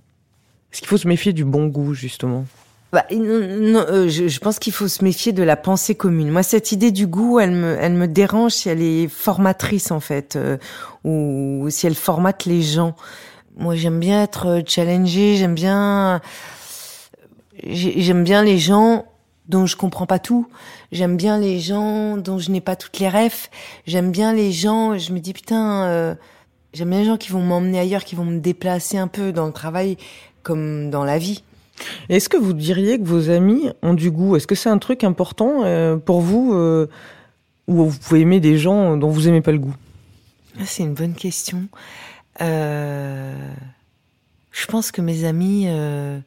Est-ce 0.72 0.82
qu'il 0.82 0.90
faut 0.90 0.98
se 0.98 1.08
méfier 1.08 1.32
du 1.32 1.46
bon 1.46 1.68
goût, 1.68 1.94
justement? 1.94 2.46
Bah, 2.92 3.06
non, 3.12 3.86
euh, 3.90 4.08
je, 4.08 4.40
pense 4.40 4.60
qu'il 4.60 4.74
faut 4.74 4.88
se 4.88 5.04
méfier 5.04 5.34
de 5.34 5.44
la 5.44 5.56
pensée 5.56 5.96
commune. 5.96 6.30
Moi, 6.30 6.44
cette 6.44 6.72
idée 6.72 6.92
du 6.92 7.08
goût, 7.08 7.40
elle 7.40 7.52
me, 7.52 7.78
elle 7.80 7.94
me 7.94 8.08
dérange 8.08 8.54
si 8.54 8.70
elle 8.70 8.82
est 8.82 9.08
formatrice 9.10 9.92
en 9.92 10.00
fait, 10.00 10.36
euh, 10.36 10.58
ou 11.04 11.68
si 11.70 11.86
elle 11.88 11.96
formate 11.96 12.46
les 12.46 12.62
gens. 12.62 12.96
Moi, 13.58 13.76
j'aime 13.76 14.00
bien 14.00 14.24
être 14.24 14.48
euh, 14.48 14.62
challengée, 14.66 15.36
j'aime 15.36 15.56
bien, 15.56 16.22
j'aime 17.64 18.24
bien 18.24 18.44
les 18.44 18.60
gens 18.60 19.06
dont 19.48 19.66
je 19.66 19.76
comprends 19.76 20.06
pas 20.06 20.20
tout. 20.20 20.48
J'aime 20.92 21.18
bien 21.18 21.40
les 21.40 21.60
gens 21.60 22.18
dont 22.18 22.38
je 22.38 22.52
n'ai 22.52 22.62
pas 22.62 22.76
toutes 22.76 23.00
les 23.00 23.10
refs. 23.10 23.50
J'aime 23.86 24.12
bien 24.12 24.34
les 24.34 24.52
gens, 24.52 24.98
je 24.98 25.12
me 25.12 25.20
dis 25.20 25.34
putain, 25.34 25.84
euh, 25.86 26.16
j'aime 26.74 26.90
bien 26.90 27.00
les 27.00 27.06
gens 27.06 27.18
qui 27.18 27.32
vont 27.32 27.42
m'emmener 27.42 27.80
ailleurs, 27.80 28.04
qui 28.04 28.16
vont 28.16 28.26
me 28.26 28.40
déplacer 28.40 28.98
un 28.98 29.08
peu 29.08 29.32
dans 29.32 29.48
le 29.48 29.54
travail 29.54 29.98
comme 30.44 30.90
dans 30.90 31.04
la 31.04 31.18
vie. 31.18 31.44
Est-ce 32.10 32.30
que 32.30 32.38
vous 32.38 32.54
diriez 32.54 33.00
que 33.00 33.06
vos 33.06 33.30
amis 33.30 33.70
ont 33.84 33.94
du 33.94 34.12
goût? 34.12 34.36
Est-ce 34.36 34.48
que 34.48 34.56
c'est 34.56 34.70
un 34.70 34.80
truc 34.80 35.04
important 35.04 35.64
euh, 35.64 35.98
pour 35.98 36.22
vous 36.22 36.54
euh, 36.54 36.88
ou 37.68 37.86
vous 37.86 37.98
pouvez 38.00 38.22
aimer 38.22 38.40
des 38.40 38.58
gens 38.58 38.98
dont 38.98 39.10
vous 39.10 39.28
aimez 39.28 39.42
pas 39.42 39.52
le 39.52 39.60
goût? 39.60 39.76
Ah, 40.60 40.64
C'est 40.66 40.84
une 40.84 40.94
bonne 40.94 41.14
question. 41.14 41.68
Euh, 42.42 43.54
je 44.52 44.66
pense 44.68 44.92
que 44.92 45.02
mes 45.02 45.24
amis, 45.24 45.66
euh, 45.68 46.20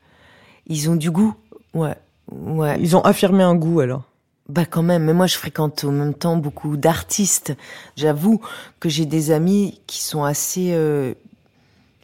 ils 0.66 0.90
ont 0.90 0.96
du 0.96 1.10
goût. 1.10 1.34
Ouais, 1.74 1.96
ouais. 2.30 2.76
Ils 2.80 2.96
ont 2.96 3.02
affirmé 3.02 3.42
un 3.42 3.54
goût 3.54 3.80
alors. 3.80 4.04
Bah 4.48 4.66
quand 4.66 4.82
même, 4.82 5.04
mais 5.04 5.12
moi 5.12 5.28
je 5.28 5.36
fréquente 5.36 5.84
en 5.84 5.92
même 5.92 6.14
temps 6.14 6.36
beaucoup 6.36 6.76
d'artistes. 6.76 7.56
J'avoue 7.94 8.40
que 8.80 8.88
j'ai 8.88 9.06
des 9.06 9.30
amis 9.30 9.80
qui 9.86 10.02
sont 10.02 10.24
assez 10.24 10.72
euh, 10.72 11.14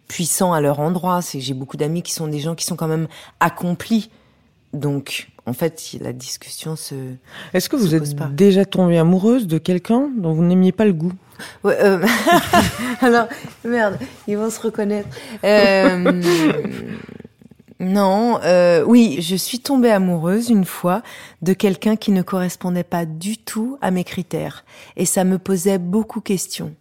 puissants 0.07 0.53
à 0.53 0.61
leur 0.61 0.79
endroit. 0.79 1.23
C'est 1.23 1.41
j'ai 1.41 1.55
beaucoup 1.55 1.77
d'amis 1.77 2.03
qui 2.03 2.13
sont 2.13 2.29
des 2.29 2.39
gens 2.39 2.55
qui 2.55 2.65
sont 2.65 2.77
quand 2.77 2.87
même 2.87 3.09
accomplis. 3.41 4.11
Donc 4.73 5.29
en 5.47 5.53
fait, 5.53 5.97
la 6.01 6.13
discussion 6.13 6.75
se. 6.75 6.95
Est-ce 7.55 7.69
que 7.69 7.77
vous 7.77 7.95
êtes 7.95 8.35
déjà 8.35 8.65
tombée 8.65 8.99
amoureuse 8.99 9.47
de 9.47 9.59
quelqu'un 9.59 10.11
dont 10.17 10.33
vous 10.33 10.45
n'aimiez 10.45 10.73
pas 10.73 10.85
le 10.85 10.93
goût? 10.93 11.13
Ouais, 11.63 11.77
euh... 11.81 12.05
Alors, 13.01 13.29
merde, 13.65 13.99
ils 14.27 14.37
vont 14.37 14.51
se 14.51 14.61
reconnaître. 14.61 15.09
Euh... 15.45 16.23
non, 17.79 18.41
euh, 18.43 18.83
oui, 18.85 19.19
je 19.21 19.37
suis 19.37 19.61
tombée 19.61 19.93
amoureuse 19.93 20.51
une 20.51 20.65
fois 20.65 21.03
de 21.43 21.53
quelqu'un 21.53 21.95
qui 21.95 22.11
ne 22.11 22.23
correspondait 22.23 22.85
pas 22.85 23.05
du 23.05 23.39
tout 23.39 23.79
à 23.81 23.93
mes 23.93 24.05
critères. 24.05 24.65
Et 24.97 25.05
ça 25.05 25.23
me 25.25 25.39
posait 25.39 25.79
beaucoup 25.79 26.21
de 26.21 26.25
questions. 26.25 26.75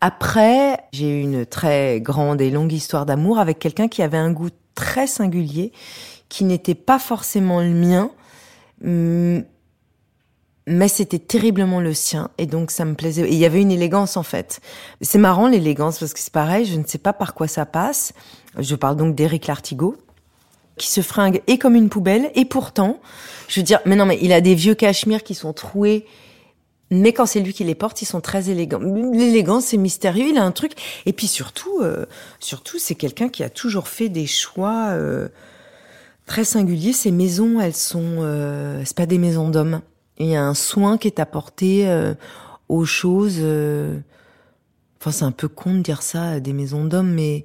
Après, 0.00 0.78
j'ai 0.92 1.20
eu 1.20 1.22
une 1.22 1.46
très 1.46 2.00
grande 2.00 2.40
et 2.40 2.50
longue 2.50 2.72
histoire 2.72 3.06
d'amour 3.06 3.38
avec 3.38 3.58
quelqu'un 3.58 3.88
qui 3.88 4.02
avait 4.02 4.18
un 4.18 4.32
goût 4.32 4.50
très 4.74 5.06
singulier, 5.06 5.72
qui 6.28 6.44
n'était 6.44 6.74
pas 6.74 6.98
forcément 6.98 7.60
le 7.60 7.70
mien, 7.70 8.10
mais 10.66 10.88
c'était 10.88 11.18
terriblement 11.18 11.80
le 11.80 11.92
sien 11.92 12.30
et 12.38 12.46
donc 12.46 12.70
ça 12.70 12.84
me 12.84 12.94
plaisait. 12.94 13.22
Et 13.22 13.32
il 13.32 13.38
y 13.38 13.44
avait 13.44 13.60
une 13.60 13.70
élégance 13.70 14.16
en 14.16 14.22
fait. 14.22 14.60
C'est 15.00 15.18
marrant 15.18 15.48
l'élégance 15.48 15.98
parce 15.98 16.12
que 16.12 16.20
c'est 16.20 16.32
pareil, 16.32 16.64
je 16.64 16.76
ne 16.76 16.84
sais 16.84 16.98
pas 16.98 17.12
par 17.12 17.34
quoi 17.34 17.48
ça 17.48 17.66
passe. 17.66 18.12
Je 18.58 18.74
parle 18.74 18.96
donc 18.96 19.14
d'Éric 19.14 19.46
Lartigot 19.46 19.96
qui 20.76 20.90
se 20.90 21.02
fringue 21.02 21.40
et 21.46 21.58
comme 21.58 21.76
une 21.76 21.88
poubelle 21.88 22.30
et 22.34 22.44
pourtant, 22.44 23.00
je 23.48 23.60
veux 23.60 23.64
dire, 23.64 23.80
mais 23.84 23.96
non 23.96 24.06
mais 24.06 24.18
il 24.22 24.32
a 24.32 24.40
des 24.40 24.54
vieux 24.54 24.74
cachemires 24.74 25.22
qui 25.22 25.34
sont 25.34 25.52
troués. 25.52 26.06
Mais 26.90 27.12
quand 27.12 27.26
c'est 27.26 27.40
lui 27.40 27.52
qui 27.52 27.64
les 27.64 27.74
porte, 27.74 28.02
ils 28.02 28.06
sont 28.06 28.20
très 28.20 28.50
élégants. 28.50 28.78
L'élégance, 28.78 29.66
c'est 29.66 29.78
mystérieux. 29.78 30.26
Il 30.28 30.38
a 30.38 30.44
un 30.44 30.52
truc. 30.52 30.72
Et 31.06 31.12
puis 31.12 31.26
surtout, 31.26 31.80
euh, 31.80 32.04
surtout, 32.40 32.78
c'est 32.78 32.94
quelqu'un 32.94 33.30
qui 33.30 33.42
a 33.42 33.48
toujours 33.48 33.88
fait 33.88 34.08
des 34.08 34.26
choix 34.26 34.88
euh, 34.90 35.28
très 36.26 36.44
singuliers. 36.44 36.92
Ces 36.92 37.10
maisons, 37.10 37.60
elles 37.60 37.74
sont, 37.74 38.18
euh, 38.20 38.82
c'est 38.84 38.96
pas 38.96 39.06
des 39.06 39.18
maisons 39.18 39.48
d'hommes 39.48 39.80
il 40.18 40.26
y 40.26 40.36
a 40.36 40.44
un 40.44 40.54
soin 40.54 40.98
qui 40.98 41.08
est 41.08 41.20
apporté 41.20 41.88
euh, 41.88 42.14
aux 42.68 42.84
choses. 42.84 43.38
Euh, 43.40 43.98
enfin, 45.00 45.10
c'est 45.10 45.24
un 45.24 45.32
peu 45.32 45.48
con 45.48 45.74
de 45.74 45.80
dire 45.80 46.02
ça 46.02 46.40
des 46.40 46.52
maisons 46.52 46.84
d'hommes, 46.84 47.12
mais 47.12 47.44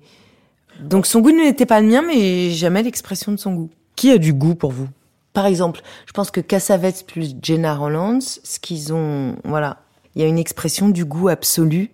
donc 0.79 1.05
son 1.05 1.21
goût 1.21 1.31
n'était 1.31 1.65
pas 1.65 1.81
le 1.81 1.87
mien, 1.87 2.01
mais 2.01 2.51
jamais 2.51 2.83
l'expression 2.83 3.31
de 3.31 3.37
son 3.37 3.53
goût. 3.53 3.69
Qui 3.95 4.11
a 4.11 4.17
du 4.17 4.33
goût 4.33 4.55
pour 4.55 4.71
vous? 4.71 4.87
Par 5.33 5.45
exemple, 5.45 5.81
je 6.05 6.11
pense 6.11 6.31
que 6.31 6.41
Cassavetes 6.41 7.05
plus 7.05 7.35
Jenna 7.41 7.75
Rollands, 7.75 8.19
ce 8.21 8.59
qu'ils 8.59 8.93
ont, 8.93 9.35
voilà, 9.43 9.83
il 10.15 10.21
y 10.21 10.25
a 10.25 10.27
une 10.27 10.39
expression 10.39 10.89
du 10.89 11.05
goût 11.05 11.27
absolu 11.27 11.91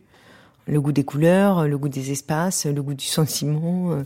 le 0.68 0.82
goût 0.82 0.92
des 0.92 1.04
couleurs, 1.04 1.68
le 1.68 1.78
goût 1.78 1.90
des 1.90 2.12
espaces, 2.12 2.66
le 2.66 2.82
goût 2.82 2.96
du 2.96 3.06
sentiment, 3.06 3.92
euh, 3.92 4.04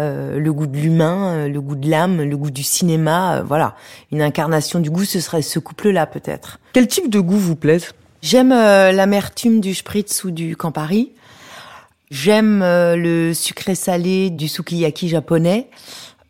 euh, 0.00 0.40
le 0.40 0.52
goût 0.52 0.66
de 0.66 0.76
l'humain, 0.76 1.34
euh, 1.34 1.48
le 1.48 1.60
goût 1.60 1.76
de 1.76 1.88
l'âme, 1.88 2.22
le 2.22 2.36
goût 2.36 2.50
du 2.50 2.64
cinéma, 2.64 3.42
voilà. 3.42 3.76
Une 4.10 4.22
incarnation 4.22 4.80
du 4.80 4.90
goût, 4.90 5.04
ce 5.04 5.20
serait 5.20 5.42
ce 5.42 5.60
couple-là 5.60 6.06
peut-être. 6.06 6.58
Quel 6.72 6.88
type 6.88 7.10
de 7.10 7.20
goût 7.20 7.38
vous 7.38 7.56
plaise 7.56 7.92
J'aime 8.22 8.50
l'amertume 8.50 9.60
du 9.60 9.74
spritz 9.74 10.24
ou 10.24 10.30
du 10.30 10.54
Campari. 10.54 11.12
J'aime 12.10 12.60
le 12.60 13.32
sucré 13.32 13.74
salé 13.74 14.28
du 14.28 14.46
sukiyaki 14.46 15.08
japonais. 15.08 15.70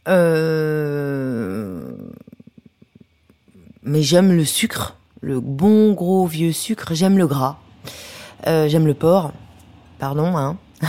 Mais 0.07 0.13
j'aime 4.03 4.33
le 4.33 4.45
sucre, 4.45 4.95
le 5.21 5.41
bon 5.41 5.93
gros 5.93 6.27
vieux 6.27 6.53
sucre. 6.53 6.95
J'aime 6.95 7.19
le 7.19 7.27
gras. 7.27 7.59
j'aime 8.47 8.87
le 8.87 8.95
porc. 8.95 9.33
Pardon, 10.01 10.35
hein 10.35 10.57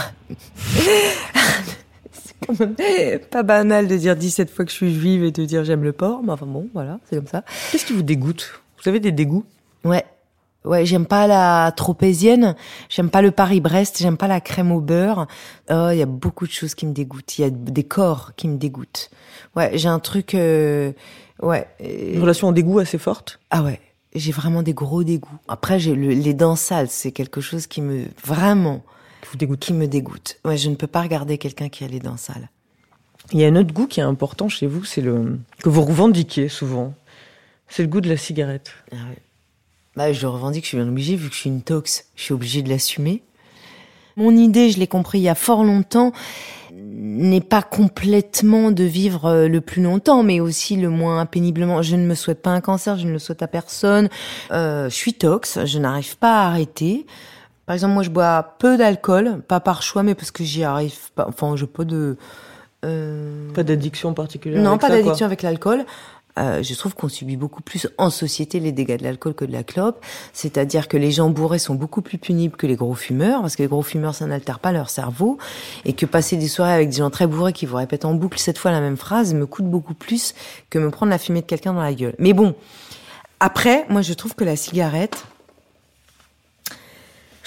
C'est 2.13 2.34
quand 2.47 2.58
même 2.58 3.19
pas 3.30 3.43
banal 3.43 3.89
de 3.89 3.97
dire 3.97 4.15
17 4.15 4.50
fois 4.50 4.63
que 4.63 4.71
je 4.71 4.78
suis 4.78 4.93
juive 4.93 5.26
et 5.26 5.32
de 5.32 5.43
dire 5.43 5.65
j'aime 5.65 5.84
le 5.84 5.91
porc, 5.91 6.21
mais 6.24 6.32
enfin 6.32 6.45
bon, 6.45 6.69
voilà, 6.74 6.97
c'est 7.10 7.17
comme 7.17 7.28
ça. 7.28 7.43
Qu'est-ce 7.71 7.86
qui 7.86 7.91
vous 7.91 8.04
dégoûte? 8.04 8.62
Vous 8.82 8.88
avez 8.88 9.02
des 9.02 9.12
dégoûts? 9.12 9.43
Ouais. 9.84 10.06
Ouais, 10.63 10.86
j'aime 10.86 11.08
pas 11.08 11.28
la 11.28 11.74
tropézienne, 11.76 12.56
j'aime 12.88 13.10
pas 13.10 13.21
le 13.21 13.32
Paris-Brest, 13.32 13.97
j'aime 14.00 14.15
pas 14.15 14.28
la 14.28 14.39
crème 14.39 14.71
au 14.71 14.80
beurre. 14.80 15.28
Oh, 15.69 15.89
il 15.91 15.97
y 15.97 16.02
a 16.02 16.06
beaucoup 16.06 16.47
de 16.47 16.52
choses 16.52 16.74
qui 16.74 16.86
me 16.86 16.93
dégoûtent. 16.93 17.38
Il 17.38 17.41
y 17.41 17.45
a 17.45 17.50
des 17.50 17.84
corps 17.84 18.32
qui 18.38 18.47
me 18.47 18.58
dégoûtent. 18.58 19.10
Ouais, 19.58 19.71
j'ai 19.78 19.89
un 19.89 20.00
truc. 20.00 20.36
Euh, 20.36 20.93
ouais. 21.41 21.67
Une 21.82 22.21
relation 22.21 22.47
au 22.47 22.54
dégoût 22.54 22.80
assez 22.80 22.97
forte? 22.97 23.39
Ah 23.50 23.62
ouais 23.62 23.82
j'ai 24.13 24.32
vraiment 24.32 24.62
des 24.62 24.74
gros 24.74 25.04
dégoûts. 25.04 25.38
Après, 25.47 25.80
j'ai 25.80 25.95
les 25.95 26.34
dents 26.34 26.56
sales, 26.56 26.89
c'est 26.89 27.12
quelque 27.12 27.41
chose 27.41 27.67
qui 27.67 27.82
me 27.82 28.06
vraiment 28.24 28.84
vous 29.32 29.38
dégoûte. 29.38 29.60
Qui 29.60 29.74
me 29.74 29.88
dégoûte. 29.88 30.38
Ouais, 30.46 30.58
je 30.58 30.70
ne 30.70 30.76
peux 30.76 30.88
pas 30.88 31.02
regarder 31.02 31.38
quelqu'un 31.38 31.70
qui 31.70 31.84
a 31.84 31.88
les 31.88 32.00
dents 32.00 32.17
sales. 32.17 32.50
Il 33.32 33.39
y 33.39 33.46
a 33.46 33.48
un 33.48 33.56
autre 33.56 33.74
goût 33.74 33.88
qui 33.88 34.00
est 34.00 34.04
important 34.04 34.50
chez 34.50 34.67
vous, 34.67 34.84
c'est 34.84 35.02
le 35.02 35.39
que 35.63 35.70
vous 35.70 35.84
revendiquez 35.84 36.50
souvent. 36.50 36.94
C'est 37.67 37.84
le 37.84 37.89
goût 37.89 38.02
de 38.02 38.10
la 38.10 38.17
cigarette. 38.17 38.72
Ah 38.91 38.96
ouais. 38.96 39.17
Bah, 39.96 40.12
je 40.12 40.22
le 40.22 40.30
revendique, 40.30 40.63
je 40.63 40.70
suis 40.70 40.78
bien 40.78 40.88
obligée, 40.88 41.15
vu 41.15 41.30
que 41.30 41.36
je 41.36 41.39
suis 41.39 41.50
une 41.50 41.62
tox, 41.62 42.06
je 42.15 42.24
suis 42.24 42.34
obligée 42.34 42.62
de 42.62 42.70
l'assumer. 42.70 43.24
Mon 44.17 44.36
idée, 44.36 44.70
je 44.70 44.80
l'ai 44.80 44.88
compris 44.88 45.20
il 45.20 45.24
y 45.24 45.30
a 45.30 45.36
fort 45.36 45.63
longtemps, 45.63 46.12
n'est 46.74 47.41
pas 47.41 47.62
complètement 47.62 48.72
de 48.72 48.84
vivre 48.84 49.26
euh, 49.26 49.48
le 49.48 49.62
plus 49.62 49.82
longtemps, 49.82 50.24
mais 50.24 50.39
aussi 50.39 50.76
le 50.76 50.89
moins 50.89 51.26
péniblement. 51.26 51.82
Je 51.82 51.96
ne 51.96 52.06
me 52.06 52.15
souhaite 52.15 52.41
pas 52.41 52.52
un 52.52 52.62
cancer, 52.62 52.98
je 52.98 53.08
ne 53.08 53.12
le 53.12 53.20
souhaite 53.20 53.41
à 53.41 53.48
personne. 53.48 54.10
Euh, 54.52 54.89
je 54.89 54.96
suis 54.96 55.13
tox, 55.13 55.65
je 55.65 55.80
n'arrive 55.80 56.17
pas 56.17 56.41
à 56.41 56.48
arrêter. 56.48 57.06
Par 57.72 57.76
exemple, 57.76 57.94
moi, 57.94 58.04
je 58.04 58.10
bois 58.10 58.58
peu 58.60 58.76
d'alcool, 58.76 59.42
pas 59.48 59.62
par 59.62 59.82
choix, 59.82 60.04
mais 60.04 60.14
parce 60.14 60.30
que 60.30 60.44
j'y 60.44 60.66
arrive 60.66 61.10
pas. 61.16 61.26
Enfin, 61.30 61.56
je 61.56 61.64
pas 61.64 61.86
de. 61.86 62.18
Euh... 62.84 63.50
Pas 63.54 63.64
d'addiction 63.64 64.14
particulière. 64.14 64.62
Non, 64.62 64.78
pas 64.78 64.90
d'addiction 64.90 65.26
avec 65.26 65.42
l'alcool. 65.42 65.86
Euh, 66.38 66.62
je 66.64 66.76
trouve 66.76 66.96
qu'on 66.96 67.08
subit 67.08 67.38
beaucoup 67.38 67.62
plus 67.62 67.88
en 67.98 68.10
société 68.10 68.60
les 68.60 68.74
dégâts 68.74 68.98
de 68.98 69.06
l'alcool 69.06 69.36
que 69.36 69.46
de 69.46 69.54
la 69.54 69.64
clope. 69.64 70.04
C'est-à-dire 70.34 70.90
que 70.90 70.98
les 70.98 71.12
gens 71.12 71.30
bourrés 71.30 71.60
sont 71.60 71.76
beaucoup 71.76 72.02
plus 72.02 72.18
punibles 72.18 72.58
que 72.58 72.68
les 72.68 72.76
gros 72.76 72.94
fumeurs, 72.94 73.40
parce 73.40 73.56
que 73.56 73.64
les 73.64 73.70
gros 73.70 73.84
fumeurs, 73.84 74.16
ça 74.16 74.26
n'altère 74.26 74.60
pas 74.60 74.74
leur 74.74 74.90
cerveau, 74.90 75.38
et 75.86 75.94
que 75.94 76.06
passer 76.06 76.36
des 76.36 76.50
soirées 76.50 76.74
avec 76.74 76.90
des 76.90 76.98
gens 76.98 77.10
très 77.10 77.26
bourrés 77.26 77.54
qui 77.54 77.66
vous 77.66 77.78
répètent 77.78 78.04
en 78.04 78.16
boucle 78.16 78.38
cette 78.38 78.58
fois 78.58 78.72
la 78.72 78.82
même 78.82 78.98
phrase 78.98 79.34
me 79.34 79.46
coûte 79.46 79.68
beaucoup 79.68 79.94
plus 79.94 80.36
que 80.70 80.78
me 80.78 80.90
prendre 80.90 81.10
la 81.10 81.18
fumée 81.18 81.40
de 81.40 81.46
quelqu'un 81.46 81.72
dans 81.72 81.84
la 81.84 81.94
gueule. 81.94 82.16
Mais 82.20 82.34
bon, 82.34 82.54
après, 83.40 83.86
moi 83.88 84.02
je 84.02 84.12
trouve 84.12 84.36
que 84.36 84.44
la 84.44 84.58
cigarette, 84.58 85.26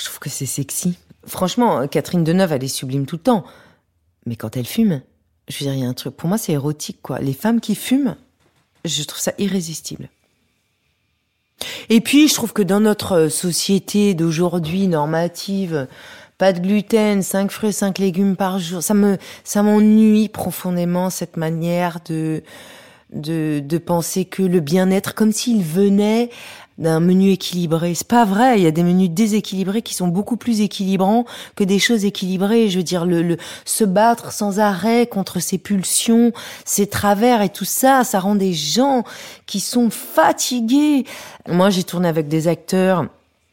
je 0.05 0.11
trouve 0.11 0.19
que 0.19 0.29
c'est 0.29 0.45
sexy. 0.45 0.99
Franchement, 1.27 1.89
Catherine 1.89 2.25
Deneuve, 2.25 2.53
elle 2.53 2.65
est 2.65 2.69
sublime 2.69 3.07
tout 3.07 3.17
le 3.17 3.23
temps. 3.23 3.45
Mais 4.27 4.37
quand 4.37 4.55
elle 4.57 4.67
fume, 4.67 5.01
je 5.49 5.59
veux 5.59 5.71
dire, 5.71 5.75
il 5.75 5.81
y 5.81 5.85
a 5.87 5.89
un 5.89 5.95
truc. 5.95 6.15
Pour 6.15 6.29
moi, 6.29 6.37
c'est 6.37 6.53
érotique, 6.53 6.99
quoi. 7.01 7.21
Les 7.21 7.33
femmes 7.33 7.61
qui 7.61 7.75
fument, 7.75 8.17
je 8.85 9.03
trouve 9.05 9.21
ça 9.21 9.33
irrésistible. 9.39 10.11
Et 11.89 12.03
puis, 12.03 12.29
je 12.29 12.35
trouve 12.35 12.53
que 12.53 12.61
dans 12.61 12.81
notre 12.81 13.29
société 13.29 14.13
d'aujourd'hui 14.13 14.89
normative, 14.89 15.87
pas 16.37 16.53
de 16.53 16.61
gluten, 16.61 17.23
5 17.23 17.51
fruits, 17.51 17.73
5 17.73 17.99
légumes 17.99 18.37
par 18.37 18.59
jour, 18.59 18.83
ça 18.83 18.93
me, 18.93 19.17
ça 19.43 19.63
m'ennuie 19.63 20.29
profondément 20.29 21.09
cette 21.09 21.39
manière 21.39 22.01
de, 22.07 22.43
de, 23.11 23.63
de 23.65 23.79
penser 23.79 24.27
que 24.27 24.43
le 24.43 24.61
bien-être, 24.61 25.15
comme 25.15 25.33
s'il 25.33 25.63
venait 25.63 26.29
d'un 26.79 27.01
menu 27.01 27.31
équilibré. 27.31 27.95
C'est 27.95 28.09
pas 28.09 28.25
vrai. 28.25 28.59
Il 28.59 28.65
y 28.65 28.67
a 28.67 28.71
des 28.71 28.83
menus 28.83 29.11
déséquilibrés 29.11 29.83
qui 29.83 29.95
sont 29.95 30.09
beaucoup 30.09 30.37
plus 30.37 30.61
équilibrants 30.61 31.25
que 31.55 31.65
des 31.65 31.79
choses 31.79 32.05
équilibrées. 32.05 32.69
Je 32.69 32.79
veux 32.79 32.85
dire, 32.85 33.07
le, 33.07 33.23
le 33.23 33.37
se 33.65 33.85
battre 33.85 34.33
sans 34.33 34.59
arrêt 34.59 35.07
contre 35.07 35.41
ses 35.41 35.59
pulsions, 35.59 36.33
ses 36.65 36.87
travers 36.87 37.43
et 37.43 37.49
tout 37.49 37.65
ça, 37.65 38.05
ça 38.05 38.21
rend 38.21 38.35
des 38.35 38.53
gens 38.53 39.05
qui 39.47 39.61
sont 39.61 39.91
fatigués. 39.91 41.05
Moi, 41.49 41.71
j'ai 41.71 41.85
tourné 41.85 42.09
avec 42.09 42.29
des 42.29 42.49
acteurs 42.49 43.07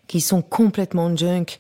qui 0.08 0.20
sont 0.20 0.42
complètement 0.42 1.16
junk. 1.16 1.58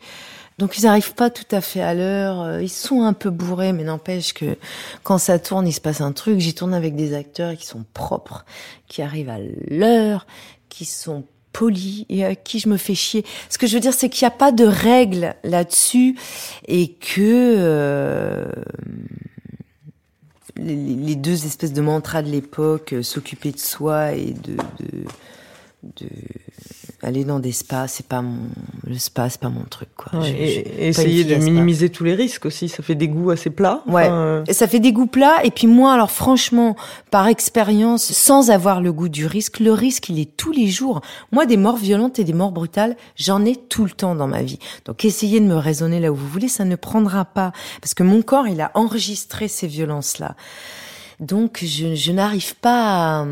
Donc 0.57 0.77
ils 0.77 0.83
n'arrivent 0.83 1.15
pas 1.15 1.31
tout 1.31 1.55
à 1.55 1.59
fait 1.59 1.81
à 1.81 1.95
l'heure, 1.95 2.59
ils 2.59 2.69
sont 2.69 3.01
un 3.01 3.13
peu 3.13 3.31
bourrés, 3.31 3.73
mais 3.73 3.83
n'empêche 3.83 4.33
que 4.33 4.57
quand 5.01 5.17
ça 5.17 5.39
tourne, 5.39 5.67
il 5.67 5.71
se 5.71 5.81
passe 5.81 6.01
un 6.01 6.11
truc. 6.11 6.39
J'y 6.39 6.53
tourne 6.53 6.75
avec 6.75 6.95
des 6.95 7.15
acteurs 7.15 7.55
qui 7.55 7.65
sont 7.65 7.83
propres, 7.95 8.45
qui 8.87 9.01
arrivent 9.01 9.31
à 9.31 9.39
l'heure, 9.71 10.27
qui 10.69 10.85
sont 10.85 11.23
poli 11.53 12.05
et 12.09 12.25
à 12.25 12.35
qui 12.35 12.59
je 12.59 12.69
me 12.69 12.77
fais 12.77 12.95
chier. 12.95 13.25
Ce 13.49 13.57
que 13.57 13.67
je 13.67 13.73
veux 13.73 13.79
dire, 13.79 13.93
c'est 13.93 14.09
qu'il 14.09 14.25
n'y 14.25 14.33
a 14.33 14.37
pas 14.37 14.51
de 14.51 14.65
règles 14.65 15.35
là-dessus 15.43 16.17
et 16.67 16.93
que 16.93 17.55
euh, 17.57 18.45
les, 20.57 21.15
deux 21.15 21.45
espèces 21.45 21.73
de 21.73 21.81
mantras 21.81 22.21
de 22.21 22.29
l'époque, 22.29 22.93
euh, 22.93 23.03
s'occuper 23.03 23.51
de 23.51 23.59
soi 23.59 24.13
et 24.13 24.33
de 24.33 24.55
aller 27.03 27.23
dans 27.23 27.39
des 27.39 27.51
spas, 27.51 27.87
c'est 27.87 28.05
pas 28.05 28.21
mon 28.21 28.37
le 28.85 28.97
spa, 28.97 29.29
c'est 29.29 29.39
pas 29.39 29.49
mon 29.49 29.63
truc 29.63 29.89
quoi. 29.95 30.11
et, 30.27 30.87
essayer 30.87 31.23
de 31.23 31.35
minimiser 31.35 31.89
tous 31.89 32.03
les 32.03 32.13
risques 32.13 32.45
aussi, 32.45 32.69
ça 32.69 32.83
fait 32.83 32.95
des 32.95 33.07
goûts 33.07 33.31
assez 33.31 33.49
plats. 33.49 33.83
Ouais. 33.87 34.07
Euh. 34.09 34.43
ça 34.51 34.67
fait 34.67 34.79
des 34.79 34.91
goûts 34.91 35.07
plats 35.07 35.43
et 35.43 35.51
puis 35.51 35.67
moi 35.67 35.93
alors 35.93 36.11
franchement, 36.11 36.75
par 37.09 37.27
expérience, 37.27 38.03
sans 38.03 38.51
avoir 38.51 38.81
le 38.81 38.93
goût 38.93 39.09
du 39.09 39.25
risque, 39.25 39.59
le 39.59 39.73
risque 39.73 40.09
il 40.09 40.19
est 40.19 40.37
tous 40.37 40.51
les 40.51 40.67
jours. 40.67 41.01
Moi 41.31 41.45
des 41.45 41.57
morts 41.57 41.77
violentes 41.77 42.19
et 42.19 42.23
des 42.23 42.33
morts 42.33 42.51
brutales, 42.51 42.95
j'en 43.15 43.43
ai 43.45 43.55
tout 43.55 43.83
le 43.83 43.91
temps 43.91 44.15
dans 44.15 44.27
ma 44.27 44.43
vie. 44.43 44.59
Donc 44.85 45.03
essayez 45.05 45.39
de 45.39 45.45
me 45.45 45.55
raisonner 45.55 45.99
là 45.99 46.11
où 46.11 46.15
vous 46.15 46.27
voulez, 46.27 46.47
ça 46.47 46.65
ne 46.65 46.75
prendra 46.75 47.25
pas 47.25 47.51
parce 47.81 47.93
que 47.93 48.03
mon 48.03 48.21
corps 48.21 48.47
il 48.47 48.61
a 48.61 48.71
enregistré 48.75 49.47
ces 49.47 49.67
violences 49.67 50.19
là. 50.19 50.35
Donc 51.19 51.59
je, 51.63 51.93
je 51.93 52.11
n'arrive 52.11 52.55
pas 52.55 53.21
à, 53.21 53.25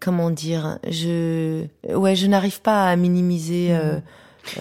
comment 0.00 0.30
dire, 0.30 0.78
je, 0.88 1.64
ouais, 1.88 2.14
je 2.14 2.26
n'arrive 2.26 2.60
pas 2.60 2.88
à 2.88 2.96
minimiser. 2.96 3.70
Mmh. 3.70 3.80
Euh, 3.80 3.98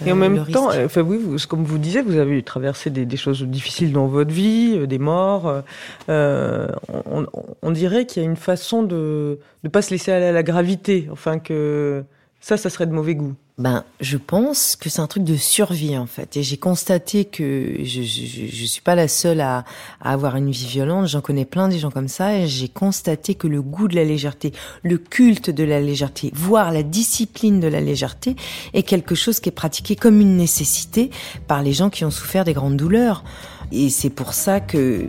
et 0.06 0.12
en 0.12 0.16
même 0.16 0.46
temps, 0.48 0.70
enfin 0.70 1.02
oui, 1.02 1.18
vous, 1.22 1.38
comme 1.48 1.64
vous 1.64 1.78
disiez, 1.78 2.02
vous 2.02 2.18
avez 2.18 2.42
traversé 2.42 2.90
des, 2.90 3.06
des, 3.06 3.18
choses 3.18 3.44
difficiles 3.44 3.92
dans 3.92 4.08
votre 4.08 4.32
vie, 4.32 4.74
euh, 4.76 4.88
des 4.88 4.98
morts. 4.98 5.62
Euh, 6.10 6.68
on, 7.06 7.28
on, 7.62 7.72
dirait 7.72 8.06
qu'il 8.06 8.24
y 8.24 8.26
a 8.26 8.30
une 8.30 8.36
façon 8.36 8.84
de 8.84 9.40
ne 9.64 9.70
pas 9.70 9.82
se 9.82 9.92
laisser 9.92 10.12
aller 10.12 10.26
à 10.26 10.32
la 10.32 10.44
gravité, 10.44 11.08
enfin 11.12 11.38
que 11.38 12.04
ça, 12.40 12.58
ça 12.58 12.70
serait 12.70 12.88
de 12.88 12.94
mauvais 12.94 13.16
goût. 13.16 13.36
Ben, 13.58 13.86
je 14.02 14.18
pense 14.18 14.76
que 14.76 14.90
c'est 14.90 15.00
un 15.00 15.08
truc 15.08 15.24
de 15.24 15.38
survie 15.38 15.98
en 15.98 16.08
fait. 16.08 16.36
Et 16.36 16.44
j'ai 16.44 16.58
constaté 16.58 17.24
que 17.24 17.78
je, 17.84 18.02
je, 18.02 18.48
je, 18.52 18.66
suis 18.66 18.82
pas 18.82 18.96
la 18.96 19.08
seule 19.08 19.40
à, 19.40 19.64
à 20.02 20.12
avoir 20.12 20.36
une 20.36 20.52
vie 20.52 20.68
violente. 20.68 21.08
J'en 21.08 21.22
connais 21.22 21.46
plein 21.46 21.70
des 21.70 21.80
gens 21.80 21.90
comme 21.90 22.10
ça. 22.10 22.38
Et 22.38 22.48
j'ai 22.48 22.68
constaté 22.68 23.36
que 23.36 23.48
le 23.48 23.62
goût 23.62 23.88
de 23.88 23.96
la 23.96 24.04
légèreté, 24.04 24.52
le 24.84 24.98
culte 24.98 25.50
de 25.50 25.64
la 25.64 25.80
légèreté, 25.80 26.32
voire 26.34 26.74
la 26.74 26.84
discipline 26.84 27.62
de 27.62 27.68
la 27.68 27.80
légèreté, 27.80 28.36
est 28.74 28.84
quelque 28.84 29.16
chose 29.16 29.40
qui 29.40 29.48
est 29.48 29.54
pratiqué 29.54 29.96
comme 29.96 30.20
une 30.20 30.36
nécessité 30.36 31.10
par 31.48 31.64
les 31.64 31.72
gens 31.72 31.90
qui 31.90 32.04
ont 32.04 32.12
souffert 32.12 32.44
des 32.44 32.54
grandes 32.54 32.76
douleurs. 32.76 33.24
Et 33.72 33.90
c'est 33.90 34.10
pour 34.10 34.34
ça 34.34 34.60
que 34.60 35.08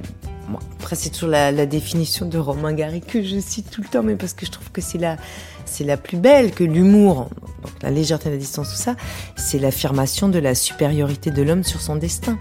après, 0.79 0.95
c'est 0.95 1.11
toujours 1.11 1.31
la, 1.31 1.51
la, 1.51 1.67
définition 1.67 2.27
de 2.27 2.39
Romain 2.39 2.73
Gary 2.73 3.01
que 3.01 3.21
je 3.21 3.41
cite 3.41 3.69
tout 3.69 3.83
le 3.83 3.89
temps, 3.89 4.05
mais 4.05 4.15
parce 4.15 4.33
que 4.33 4.47
je 4.47 4.53
trouve 4.53 4.71
que 4.71 4.81
c'est 4.81 4.99
la, 4.99 5.17
c'est 5.67 5.85
la 5.85 5.97
plus 5.97 6.17
belle, 6.17 6.53
que 6.53 6.65
l'humour, 6.65 7.29
la 7.83 7.91
légèreté, 7.91 8.31
la 8.31 8.37
distance, 8.37 8.71
tout 8.71 8.77
ça, 8.77 8.97
c'est 9.37 9.59
l'affirmation 9.59 10.29
de 10.29 10.39
la 10.39 10.55
supériorité 10.55 11.31
de 11.31 11.43
l'homme 11.43 11.65
sur 11.65 11.81
son 11.81 11.97
destin. 11.97 12.39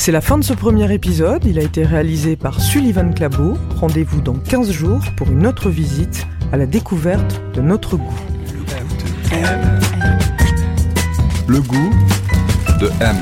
C'est 0.00 0.12
la 0.12 0.22
fin 0.22 0.38
de 0.38 0.44
ce 0.44 0.54
premier 0.54 0.90
épisode. 0.94 1.44
Il 1.44 1.58
a 1.58 1.62
été 1.62 1.84
réalisé 1.84 2.34
par 2.34 2.58
Sullivan 2.58 3.12
Clabot. 3.12 3.58
Rendez-vous 3.76 4.22
dans 4.22 4.32
15 4.32 4.70
jours 4.70 5.02
pour 5.18 5.30
une 5.30 5.46
autre 5.46 5.68
visite 5.68 6.26
à 6.52 6.56
la 6.56 6.64
découverte 6.64 7.42
de 7.54 7.60
notre 7.60 7.98
goût. 7.98 8.14
Le 11.46 11.60
goût 11.60 11.90
de 12.80 12.90
M. 13.02 13.16